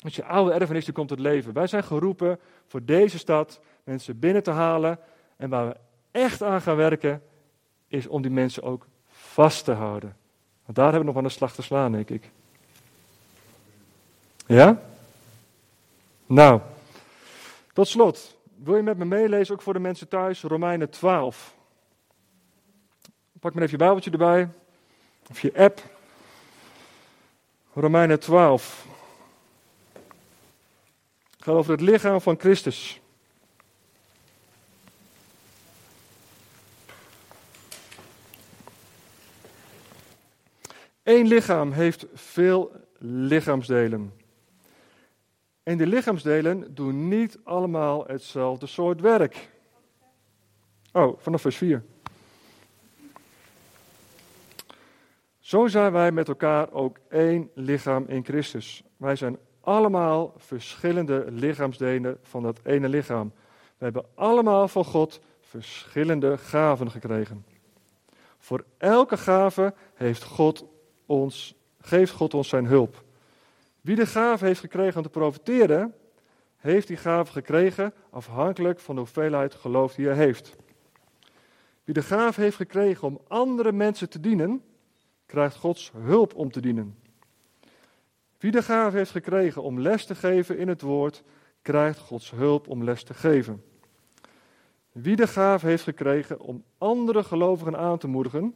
Als 0.00 0.16
je 0.16 0.24
oude 0.24 0.52
erfenis 0.52 0.84
die 0.84 0.94
komt 0.94 1.08
tot 1.08 1.18
leven. 1.18 1.52
Wij 1.52 1.66
zijn 1.66 1.84
geroepen 1.84 2.38
voor 2.66 2.84
deze 2.84 3.18
stad 3.18 3.60
mensen 3.84 4.18
binnen 4.18 4.42
te 4.42 4.50
halen. 4.50 4.98
En 5.36 5.48
waar 5.48 5.68
we 5.68 5.76
echt 6.10 6.42
aan 6.42 6.60
gaan 6.60 6.76
werken, 6.76 7.22
is 7.88 8.06
om 8.06 8.22
die 8.22 8.30
mensen 8.30 8.62
ook 8.62 8.86
vast 9.08 9.64
te 9.64 9.72
houden. 9.72 10.16
Want 10.64 10.76
daar 10.76 10.92
hebben 10.92 11.00
we 11.00 11.06
nog 11.06 11.16
aan 11.16 11.28
de 11.28 11.34
slag 11.34 11.54
te 11.54 11.62
slaan, 11.62 11.92
denk 11.92 12.10
ik. 12.10 12.30
Ja? 14.46 14.82
Nou, 16.26 16.60
tot 17.72 17.88
slot. 17.88 18.36
Wil 18.64 18.76
je 18.76 18.82
met 18.82 18.98
me 18.98 19.04
meelezen, 19.04 19.54
ook 19.54 19.62
voor 19.62 19.72
de 19.72 19.78
mensen 19.78 20.08
thuis, 20.08 20.42
Romeinen 20.42 20.90
12. 20.90 21.56
Pak 23.40 23.54
maar 23.54 23.62
even 23.62 23.78
je 23.78 23.84
Bijbeltje 23.84 24.10
erbij, 24.10 24.48
of 25.30 25.40
je 25.40 25.52
app. 25.56 25.82
Romeinen 27.74 28.20
12. 28.20 28.86
Het 31.30 31.44
gaat 31.44 31.54
over 31.54 31.72
het 31.72 31.80
lichaam 31.80 32.20
van 32.20 32.38
Christus. 32.38 33.00
Eén 41.02 41.26
lichaam 41.26 41.72
heeft 41.72 42.06
veel 42.14 42.72
lichaamsdelen. 42.98 44.21
En 45.62 45.76
die 45.76 45.86
lichaamsdelen 45.86 46.74
doen 46.74 47.08
niet 47.08 47.38
allemaal 47.44 48.04
hetzelfde 48.06 48.66
soort 48.66 49.00
werk. 49.00 49.50
Oh, 50.92 51.18
vanaf 51.18 51.40
vers 51.40 51.56
4. 51.56 51.84
Zo 55.38 55.66
zijn 55.66 55.92
wij 55.92 56.12
met 56.12 56.28
elkaar 56.28 56.72
ook 56.72 56.98
één 57.08 57.50
lichaam 57.54 58.04
in 58.08 58.24
Christus. 58.24 58.82
Wij 58.96 59.16
zijn 59.16 59.38
allemaal 59.60 60.34
verschillende 60.36 61.24
lichaamsdelen 61.30 62.18
van 62.22 62.42
dat 62.42 62.60
ene 62.62 62.88
lichaam. 62.88 63.32
We 63.78 63.84
hebben 63.84 64.04
allemaal 64.14 64.68
van 64.68 64.84
God 64.84 65.20
verschillende 65.40 66.38
gaven 66.38 66.90
gekregen. 66.90 67.44
Voor 68.38 68.64
elke 68.78 69.16
gave 69.16 69.74
heeft 69.94 70.22
God 70.22 70.64
ons, 71.06 71.54
geeft 71.80 72.12
God 72.12 72.34
ons 72.34 72.48
zijn 72.48 72.66
hulp. 72.66 73.04
Wie 73.82 73.96
de 73.96 74.06
gave 74.06 74.44
heeft 74.44 74.60
gekregen 74.60 74.96
om 74.96 75.02
te 75.02 75.08
profiteren, 75.08 75.94
heeft 76.56 76.88
die 76.88 76.96
gave 76.96 77.32
gekregen 77.32 77.94
afhankelijk 78.10 78.80
van 78.80 78.94
de 78.94 79.00
hoeveelheid 79.00 79.54
geloof 79.54 79.94
die 79.94 80.06
hij 80.06 80.16
heeft. 80.16 80.56
Wie 81.84 81.94
de 81.94 82.02
gave 82.02 82.40
heeft 82.40 82.56
gekregen 82.56 83.08
om 83.08 83.20
andere 83.28 83.72
mensen 83.72 84.10
te 84.10 84.20
dienen, 84.20 84.62
krijgt 85.26 85.56
Gods 85.56 85.92
hulp 85.96 86.34
om 86.34 86.50
te 86.50 86.60
dienen. 86.60 86.98
Wie 88.38 88.50
de 88.50 88.62
gave 88.62 88.96
heeft 88.96 89.10
gekregen 89.10 89.62
om 89.62 89.80
les 89.80 90.06
te 90.06 90.14
geven 90.14 90.58
in 90.58 90.68
het 90.68 90.82
woord, 90.82 91.22
krijgt 91.62 91.98
Gods 91.98 92.30
hulp 92.30 92.68
om 92.68 92.84
les 92.84 93.02
te 93.02 93.14
geven. 93.14 93.64
Wie 94.92 95.16
de 95.16 95.26
gave 95.26 95.66
heeft 95.66 95.82
gekregen 95.82 96.40
om 96.40 96.64
andere 96.78 97.24
gelovigen 97.24 97.76
aan 97.76 97.98
te 97.98 98.08
moedigen, 98.08 98.54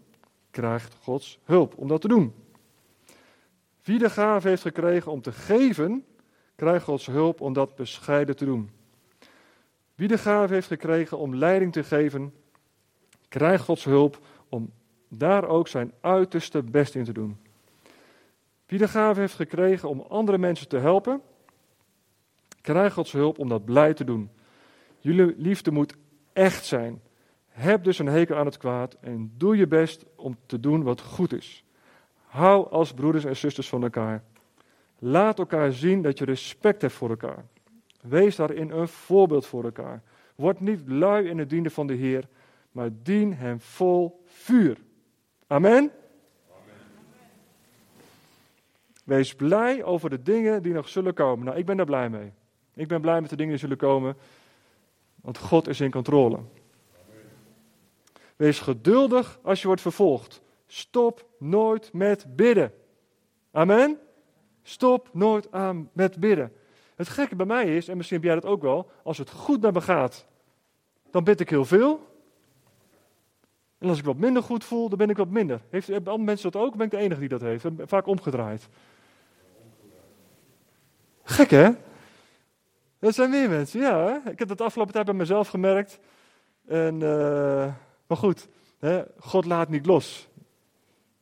krijgt 0.51 0.97
Gods 1.03 1.39
hulp 1.45 1.79
om 1.79 1.89
dat 1.89 2.01
te 2.01 2.09
doen. 2.09 2.35
Wie 3.87 3.99
de 3.99 4.11
gave 4.11 4.49
heeft 4.49 4.62
gekregen 4.62 5.12
om 5.12 5.20
te 5.20 5.33
geven, 5.33 6.05
krijgt 6.55 6.85
Gods 6.85 7.07
hulp 7.07 7.40
om 7.40 7.53
dat 7.53 7.75
bescheiden 7.75 8.37
te 8.37 8.44
doen. 8.44 8.70
Wie 9.94 10.09
de 10.09 10.18
gave 10.18 10.55
heeft 10.55 10.66
gekregen 10.66 11.18
om 11.18 11.35
leiding 11.35 11.72
te 11.72 11.85
geven, 11.85 12.35
krijgt 13.29 13.64
Gods 13.64 13.85
hulp 13.85 14.18
om 14.49 14.72
daar 15.09 15.49
ook 15.49 15.68
zijn 15.68 15.92
uiterste 16.01 16.62
best 16.62 16.94
in 16.94 17.05
te 17.05 17.12
doen. 17.12 17.38
Wie 18.66 18.79
de 18.79 18.88
gave 18.88 19.20
heeft 19.20 19.35
gekregen 19.35 19.88
om 19.88 20.01
andere 20.01 20.38
mensen 20.38 20.68
te 20.68 20.79
helpen, 20.79 21.20
krijgt 22.61 22.94
Gods 22.94 23.12
hulp 23.12 23.38
om 23.38 23.49
dat 23.49 23.64
blij 23.64 23.94
te 23.94 24.05
doen. 24.05 24.31
Jullie 24.99 25.35
liefde 25.37 25.70
moet 25.70 25.96
echt 26.33 26.64
zijn. 26.64 27.03
Heb 27.49 27.85
dus 27.85 27.99
een 27.99 28.07
hekel 28.07 28.37
aan 28.37 28.46
het 28.46 28.57
kwaad 28.57 28.96
en 29.01 29.33
doe 29.37 29.57
je 29.57 29.66
best 29.66 30.05
om 30.16 30.37
te 30.46 30.61
doen 30.61 30.83
wat 30.83 31.01
goed 31.01 31.33
is. 31.33 31.64
Hou 32.27 32.71
als 32.71 32.93
broeders 32.93 33.25
en 33.25 33.37
zusters 33.37 33.69
van 33.69 33.83
elkaar. 33.83 34.23
Laat 34.99 35.39
elkaar 35.39 35.73
zien 35.73 36.03
dat 36.03 36.19
je 36.19 36.25
respect 36.25 36.83
hebt 36.83 36.95
voor 36.95 37.11
elkaar. 37.11 37.45
Wees 38.01 38.37
daarin 38.37 38.71
een 38.71 38.89
voorbeeld 38.89 39.47
voor 39.47 39.65
elkaar. 39.65 40.03
Word 40.35 40.61
niet 40.61 40.89
lui 40.89 41.29
in 41.29 41.39
het 41.39 41.51
dienen 41.51 41.71
van 41.71 41.87
de 41.87 41.95
Heer, 41.95 42.29
maar 42.73 42.91
dien 43.03 43.35
hem 43.35 43.61
vol 43.61 44.23
vuur. 44.25 44.79
Amen. 45.47 45.91
Wees 49.05 49.35
blij 49.35 49.85
over 49.85 50.11
de 50.11 50.23
dingen 50.23 50.62
die 50.62 50.73
nog 50.73 50.89
zullen 50.89 51.15
komen. 51.15 51.45
Nou, 51.45 51.59
ik 51.59 51.67
ben 51.67 51.77
daar 51.77 51.87
blij 51.87 52.09
mee. 52.11 52.33
Ik 52.75 52.89
ben 52.89 53.01
blij 53.01 53.21
met 53.21 53.31
de 53.31 53.37
dingen 53.37 53.53
die 53.53 53.61
zullen 53.61 53.77
komen. 53.77 54.17
Want 55.21 55.39
God 55.39 55.69
is 55.69 55.81
in 55.81 55.91
controle. 55.91 56.39
Wees 58.37 58.61
geduldig 58.61 59.39
als 59.43 59.61
je 59.61 59.67
wordt 59.67 59.83
vervolgd. 59.83 60.43
Stop 60.67 61.27
nooit 61.39 61.93
met 61.93 62.37
bidden. 62.37 62.73
Amen? 63.53 63.99
Stop 64.63 65.09
nooit 65.13 65.53
aan 65.53 65.91
met 65.93 66.21
bidden. 66.21 66.53
Het 66.95 67.09
gekke 67.09 67.37
bij 67.37 67.47
mij 67.47 67.77
is, 67.77 67.89
en 67.89 67.97
misschien 67.97 68.17
heb 68.17 68.27
jij 68.27 68.35
dat 68.35 68.51
ook 68.51 68.63
wel, 68.63 68.91
als 69.03 69.19
het 69.19 69.31
goed 69.31 69.61
met 69.61 69.75
me 69.75 69.81
gaat, 69.81 70.27
dan 71.11 71.25
bid 71.25 71.41
ik 71.41 71.51
heel 71.51 71.65
veel. 71.65 72.15
En 73.79 73.89
als 73.89 73.99
ik 73.99 74.05
wat 74.05 74.17
minder 74.17 74.43
goed 74.43 74.65
voel, 74.65 74.89
dan 74.89 74.99
ben 74.99 75.11
ik 75.11 75.17
wat 75.17 75.29
minder. 75.29 75.61
Heeft, 75.71 75.87
hebben 75.87 76.13
andere 76.13 76.31
mensen 76.31 76.51
dat 76.51 76.63
ook? 76.63 76.77
Ben 76.77 76.87
ik 76.87 76.93
de 76.93 76.97
enige 76.97 77.21
die 77.21 77.29
dat 77.29 77.41
heeft? 77.41 77.65
Vaak 77.79 78.07
omgedraaid. 78.07 78.69
Gek 81.23 81.51
hè? 81.51 81.71
Dat 82.99 83.15
zijn 83.15 83.31
meer 83.31 83.49
mensen, 83.49 83.81
ja. 83.81 84.23
Ik 84.31 84.39
heb 84.39 84.49
dat 84.49 84.59
de 84.59 84.65
afgelopen 84.65 84.93
tijd 84.93 85.05
bij 85.07 85.15
mezelf 85.15 85.49
gemerkt. 85.49 85.99
En, 86.67 86.95
uh, 86.95 87.75
maar 88.07 88.17
goed, 88.17 88.49
hè? 88.79 89.03
God 89.19 89.45
laat 89.45 89.69
niet 89.69 89.87
los. 89.87 90.29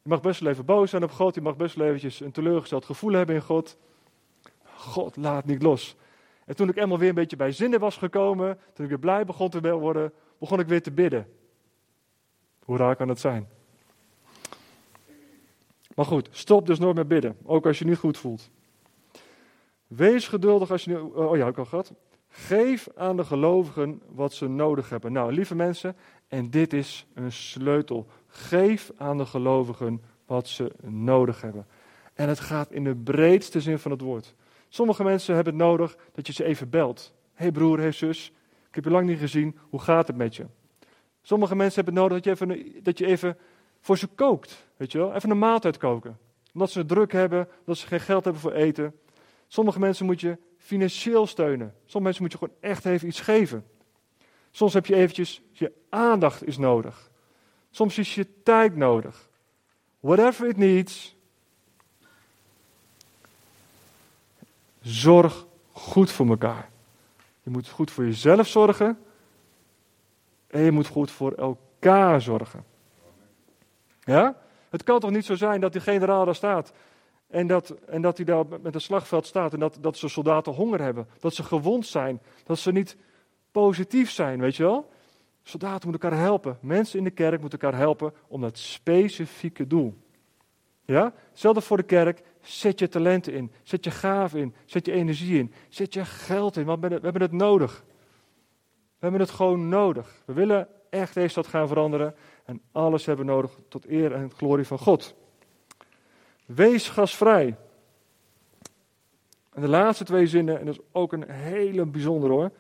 Je 0.05 0.11
mag 0.11 0.21
best 0.21 0.40
wel 0.40 0.53
even 0.53 0.64
boos 0.64 0.90
zijn 0.90 1.03
op 1.03 1.11
God. 1.11 1.35
Je 1.35 1.40
mag 1.40 1.57
best 1.57 1.75
wel 1.75 1.87
eventjes 1.87 2.21
een 2.21 2.33
teleurgesteld 2.33 2.85
gevoel 2.85 3.12
hebben 3.12 3.35
in 3.35 3.43
God. 3.43 3.77
God 4.77 5.17
laat 5.17 5.45
niet 5.45 5.62
los. 5.62 5.97
En 6.45 6.57
toen 6.57 6.69
ik 6.69 6.77
eenmaal 6.77 6.99
weer 6.99 7.09
een 7.09 7.14
beetje 7.14 7.37
bij 7.37 7.53
zinnen 7.53 7.81
was 7.81 7.97
gekomen, 7.97 8.59
toen 8.73 8.85
ik 8.85 8.90
weer 8.90 9.01
blij 9.01 9.25
begon 9.25 9.51
te 9.51 9.71
worden, 9.71 10.12
begon 10.38 10.61
ik 10.61 10.67
weer 10.67 10.83
te 10.83 10.90
bidden. 10.90 11.29
Hoe 12.64 12.77
raar 12.77 12.97
kan 12.97 13.09
het 13.09 13.21
zijn? 13.21 13.49
Maar 15.95 16.05
goed, 16.05 16.29
stop 16.31 16.67
dus 16.67 16.79
nooit 16.79 16.97
met 16.97 17.09
bidden, 17.09 17.37
ook 17.43 17.67
als 17.67 17.79
je 17.79 17.85
niet 17.85 17.99
goed 17.99 18.19
voelt. 18.19 18.51
Wees 19.87 20.29
geduldig 20.29 20.71
als 20.71 20.85
je 20.85 20.90
nu. 20.90 20.97
Oh 20.97 21.37
ja, 21.37 21.47
ik 21.47 21.59
al 21.59 21.64
gehad. 21.64 21.93
Geef 22.29 22.88
aan 22.97 23.17
de 23.17 23.25
gelovigen 23.25 24.03
wat 24.09 24.33
ze 24.33 24.49
nodig 24.49 24.88
hebben. 24.88 25.12
Nou, 25.12 25.33
lieve 25.33 25.55
mensen, 25.55 25.97
en 26.29 26.51
dit 26.51 26.73
is 26.73 27.07
een 27.14 27.33
sleutel. 27.33 28.07
Geef 28.37 28.90
aan 28.97 29.18
de 29.18 29.27
gelovigen 29.27 30.03
wat 30.27 30.49
ze 30.49 30.73
nodig 30.83 31.40
hebben. 31.40 31.66
En 32.14 32.29
het 32.29 32.40
gaat 32.40 32.73
in 32.73 32.85
de 32.85 32.94
breedste 32.94 33.61
zin 33.61 33.79
van 33.79 33.90
het 33.90 34.01
woord. 34.01 34.35
Sommige 34.68 35.05
mensen 35.05 35.35
hebben 35.35 35.55
het 35.55 35.62
nodig 35.62 35.97
dat 36.12 36.27
je 36.27 36.33
ze 36.33 36.44
even 36.44 36.70
belt. 36.70 37.14
Hey 37.35 37.53
broer, 37.53 37.79
hey 37.79 37.92
zus, 37.92 38.33
ik 38.68 38.75
heb 38.75 38.85
je 38.85 38.90
lang 38.90 39.07
niet 39.07 39.18
gezien, 39.18 39.59
hoe 39.70 39.81
gaat 39.81 40.07
het 40.07 40.16
met 40.16 40.37
je? 40.37 40.47
Sommige 41.23 41.57
mensen 41.57 41.85
hebben 41.85 42.03
het 42.03 42.03
nodig 42.03 42.23
dat 42.23 42.38
je 42.38 42.44
even, 42.44 42.83
dat 42.83 42.99
je 42.99 43.07
even 43.07 43.37
voor 43.81 43.99
ze 43.99 44.07
kookt, 44.07 44.66
weet 44.77 44.92
je 44.92 44.99
wel, 44.99 45.14
even 45.14 45.31
een 45.31 45.38
maaltijd 45.38 45.77
koken. 45.77 46.18
Omdat 46.53 46.70
ze 46.70 46.85
druk 46.85 47.12
hebben, 47.12 47.49
dat 47.64 47.77
ze 47.77 47.87
geen 47.87 48.01
geld 48.01 48.25
hebben 48.25 48.42
voor 48.42 48.53
eten. 48.53 48.94
Sommige 49.47 49.79
mensen 49.79 50.07
moet 50.07 50.20
je 50.20 50.38
financieel 50.57 51.27
steunen. 51.27 51.75
Sommige 51.79 52.03
mensen 52.03 52.23
moet 52.23 52.33
je 52.33 52.38
gewoon 52.38 52.55
echt 52.61 52.85
even 52.85 53.09
iets 53.09 53.20
geven. 53.20 53.64
Soms 54.51 54.73
heb 54.75 54.87
je 54.87 54.94
eventjes, 54.94 55.42
je 55.53 55.73
aandacht 55.88 56.47
is 56.47 56.59
nodig. 56.59 57.12
Soms 57.75 57.99
is 57.99 58.15
je 58.15 58.43
tijd 58.43 58.77
nodig. 58.77 59.29
Whatever 60.01 60.49
it 60.49 60.57
needs. 60.57 61.17
Zorg 64.81 65.47
goed 65.73 66.11
voor 66.11 66.29
elkaar. 66.29 66.71
Je 67.43 67.51
moet 67.51 67.69
goed 67.69 67.91
voor 67.91 68.05
jezelf 68.05 68.47
zorgen. 68.47 68.99
En 70.47 70.61
je 70.61 70.71
moet 70.71 70.87
goed 70.87 71.11
voor 71.11 71.33
elkaar 71.33 72.21
zorgen. 72.21 72.65
Ja? 74.01 74.37
Het 74.69 74.83
kan 74.83 75.01
toch 75.01 75.11
niet 75.11 75.25
zo 75.25 75.35
zijn 75.35 75.61
dat 75.61 75.73
die 75.73 75.81
generaal 75.81 76.25
daar 76.25 76.35
staat. 76.35 76.73
En 77.27 77.47
dat, 77.47 77.71
en 77.71 78.03
dat 78.03 78.17
hij 78.17 78.27
daar 78.27 78.45
met 78.63 78.75
een 78.75 78.81
slagveld 78.81 79.27
staat. 79.27 79.53
En 79.53 79.59
dat, 79.59 79.79
dat 79.81 79.97
ze 79.97 80.09
soldaten 80.09 80.53
honger 80.53 80.81
hebben. 80.81 81.09
Dat 81.21 81.35
ze 81.35 81.43
gewond 81.43 81.87
zijn. 81.87 82.21
Dat 82.45 82.59
ze 82.59 82.73
niet 82.73 82.97
positief 83.51 84.11
zijn, 84.11 84.41
weet 84.41 84.57
je 84.57 84.63
wel? 84.63 84.93
Soldaten 85.47 85.89
moeten 85.89 86.11
elkaar 86.11 86.25
helpen. 86.25 86.59
Mensen 86.61 86.99
in 86.99 87.05
de 87.05 87.11
kerk 87.11 87.41
moeten 87.41 87.59
elkaar 87.59 87.79
helpen 87.79 88.13
om 88.29 88.41
dat 88.41 88.59
specifieke 88.59 89.67
doel. 89.67 89.95
Ja? 90.85 91.13
Hetzelfde 91.31 91.61
voor 91.61 91.77
de 91.77 91.83
kerk. 91.83 92.23
Zet 92.41 92.79
je 92.79 92.89
talenten 92.89 93.33
in. 93.33 93.53
Zet 93.63 93.85
je 93.85 93.91
gaven 93.91 94.41
in. 94.41 94.55
Zet 94.65 94.87
je 94.87 94.93
energie 94.93 95.39
in. 95.39 95.53
Zet 95.69 95.95
je 95.95 96.05
geld 96.05 96.57
in. 96.57 96.65
Want 96.65 96.81
we 96.81 96.89
hebben 96.89 97.23
het 97.23 97.33
nodig. 97.33 97.85
We 98.99 99.11
hebben 99.11 99.21
het 99.21 99.31
gewoon 99.31 99.69
nodig. 99.69 100.23
We 100.25 100.33
willen 100.33 100.69
echt 100.91 101.15
deze 101.15 101.29
stad 101.29 101.47
gaan 101.47 101.69
veranderen. 101.69 102.15
En 102.45 102.61
alles 102.73 103.07
hebben 103.07 103.27
we 103.27 103.33
nodig 103.33 103.59
tot 103.69 103.89
eer 103.89 104.13
en 104.13 104.31
glorie 104.31 104.67
van 104.67 104.79
God. 104.79 105.15
Wees 106.47 106.89
gasvrij. 106.89 107.57
En 109.53 109.61
de 109.61 109.69
laatste 109.69 110.05
twee 110.05 110.27
zinnen, 110.27 110.59
en 110.59 110.67
dat 110.67 110.75
is 110.75 110.85
ook 110.93 111.13
een 111.13 111.31
hele 111.31 111.87
bijzondere 111.87 112.33
hoor. 112.33 112.51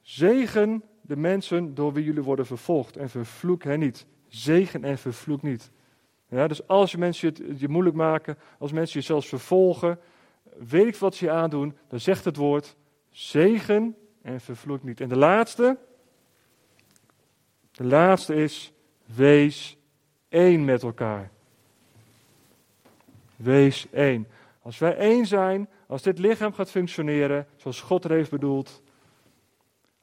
Zegen 0.00 0.84
de 1.10 1.16
mensen 1.16 1.74
door 1.74 1.92
wie 1.92 2.04
jullie 2.04 2.22
worden 2.22 2.46
vervolgd 2.46 2.96
en 2.96 3.10
vervloek 3.10 3.64
hen 3.64 3.78
niet. 3.78 4.06
Zegen 4.28 4.84
en 4.84 4.98
vervloek 4.98 5.42
niet. 5.42 5.70
Ja, 6.28 6.48
dus 6.48 6.66
als 6.66 6.90
je 6.90 6.98
mensen 6.98 7.28
het 7.28 7.60
je 7.60 7.68
moeilijk 7.68 7.96
maken, 7.96 8.38
als 8.58 8.72
mensen 8.72 9.00
je 9.00 9.06
zelfs 9.06 9.28
vervolgen, 9.28 9.98
weet 10.58 10.86
ik 10.86 10.96
wat 10.96 11.14
ze 11.14 11.24
je 11.24 11.30
aandoen, 11.30 11.76
dan 11.88 12.00
zegt 12.00 12.24
het 12.24 12.36
woord 12.36 12.76
zegen 13.10 13.96
en 14.22 14.40
vervloek 14.40 14.82
niet. 14.82 15.00
En 15.00 15.08
de 15.08 15.16
laatste, 15.16 15.78
de 17.72 17.84
laatste 17.84 18.34
is 18.34 18.72
wees 19.14 19.78
één 20.28 20.64
met 20.64 20.82
elkaar. 20.82 21.30
Wees 23.36 23.86
één. 23.90 24.28
Als 24.62 24.78
wij 24.78 24.96
één 24.96 25.26
zijn, 25.26 25.68
als 25.86 26.02
dit 26.02 26.18
lichaam 26.18 26.52
gaat 26.52 26.70
functioneren 26.70 27.46
zoals 27.56 27.80
God 27.80 28.04
er 28.04 28.10
heeft 28.10 28.30
bedoeld, 28.30 28.82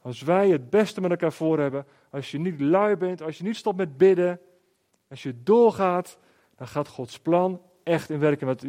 als 0.08 0.22
wij 0.22 0.48
het 0.48 0.70
beste 0.70 1.00
met 1.00 1.10
elkaar 1.10 1.32
voor 1.32 1.58
hebben, 1.58 1.86
als 2.10 2.30
je 2.30 2.38
niet 2.38 2.60
lui 2.60 2.96
bent, 2.96 3.22
als 3.22 3.38
je 3.38 3.44
niet 3.44 3.56
stopt 3.56 3.76
met 3.76 3.96
bidden, 3.96 4.40
als 5.08 5.22
je 5.22 5.42
doorgaat, 5.42 6.18
dan 6.56 6.66
gaat 6.68 6.88
Gods 6.88 7.18
plan 7.18 7.62
echt 7.82 8.10
in 8.10 8.18
werking. 8.18 8.50
Wat 8.50 8.64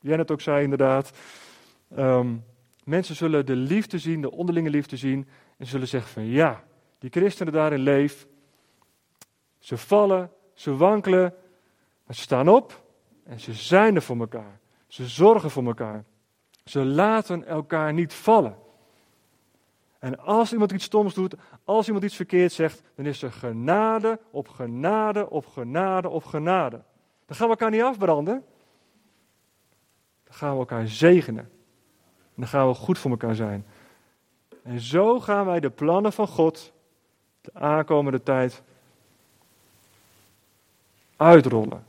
jij 0.00 0.16
net 0.16 0.30
ook 0.30 0.40
zei, 0.40 0.62
inderdaad. 0.62 1.18
Ehm, 1.94 2.36
mensen 2.84 3.14
zullen 3.14 3.46
de 3.46 3.56
liefde 3.56 3.98
zien, 3.98 4.20
de 4.20 4.30
onderlinge 4.30 4.70
liefde 4.70 4.96
zien, 4.96 5.28
en 5.56 5.66
zullen 5.66 5.88
zeggen 5.88 6.10
van 6.10 6.26
ja, 6.26 6.64
die 6.98 7.10
christenen 7.10 7.52
daarin 7.52 7.80
leven, 7.80 8.28
ze 9.58 9.76
vallen, 9.76 10.30
ze 10.54 10.76
wankelen, 10.76 11.34
maar 12.06 12.16
ze 12.16 12.22
staan 12.22 12.48
op 12.48 12.84
en 13.24 13.40
ze 13.40 13.52
zijn 13.52 13.94
er 13.94 14.02
voor 14.02 14.18
elkaar. 14.18 14.60
Ze 14.86 15.06
zorgen 15.06 15.50
voor 15.50 15.64
elkaar. 15.64 16.04
Ze 16.64 16.84
laten 16.84 17.46
elkaar 17.46 17.92
niet 17.92 18.14
vallen. 18.14 18.66
En 19.98 20.18
als 20.18 20.52
iemand 20.52 20.72
iets 20.72 20.84
stoms 20.84 21.14
doet, 21.14 21.34
als 21.64 21.86
iemand 21.86 22.04
iets 22.04 22.16
verkeerd 22.16 22.52
zegt, 22.52 22.82
dan 22.94 23.06
is 23.06 23.22
er 23.22 23.32
genade 23.32 24.20
op 24.30 24.48
genade 24.48 25.30
op 25.30 25.46
genade 25.46 26.08
op 26.08 26.24
genade. 26.24 26.82
Dan 27.26 27.36
gaan 27.36 27.46
we 27.46 27.52
elkaar 27.52 27.70
niet 27.70 27.82
afbranden. 27.82 28.44
Dan 30.24 30.34
gaan 30.34 30.52
we 30.52 30.58
elkaar 30.58 30.88
zegenen. 30.88 31.44
En 32.08 32.34
dan 32.34 32.46
gaan 32.46 32.68
we 32.68 32.74
goed 32.74 32.98
voor 32.98 33.10
elkaar 33.10 33.34
zijn. 33.34 33.66
En 34.62 34.80
zo 34.80 35.20
gaan 35.20 35.46
wij 35.46 35.60
de 35.60 35.70
plannen 35.70 36.12
van 36.12 36.28
God 36.28 36.72
de 37.40 37.50
aankomende 37.54 38.22
tijd 38.22 38.62
uitrollen. 41.16 41.86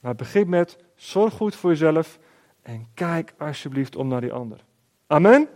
Maar 0.00 0.14
begin 0.14 0.48
met 0.48 0.78
zorg 0.94 1.34
goed 1.34 1.54
voor 1.54 1.70
jezelf 1.70 2.18
en 2.62 2.88
kijk 2.94 3.34
alsjeblieft 3.38 3.96
om 3.96 4.08
naar 4.08 4.20
die 4.20 4.32
ander. 4.32 4.64
Amen? 5.06 5.48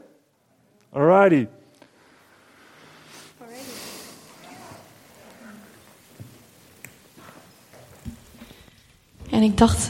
Alrighty. 0.91 1.47
En 9.37 9.43
ik 9.43 9.59
dacht. 9.59 9.89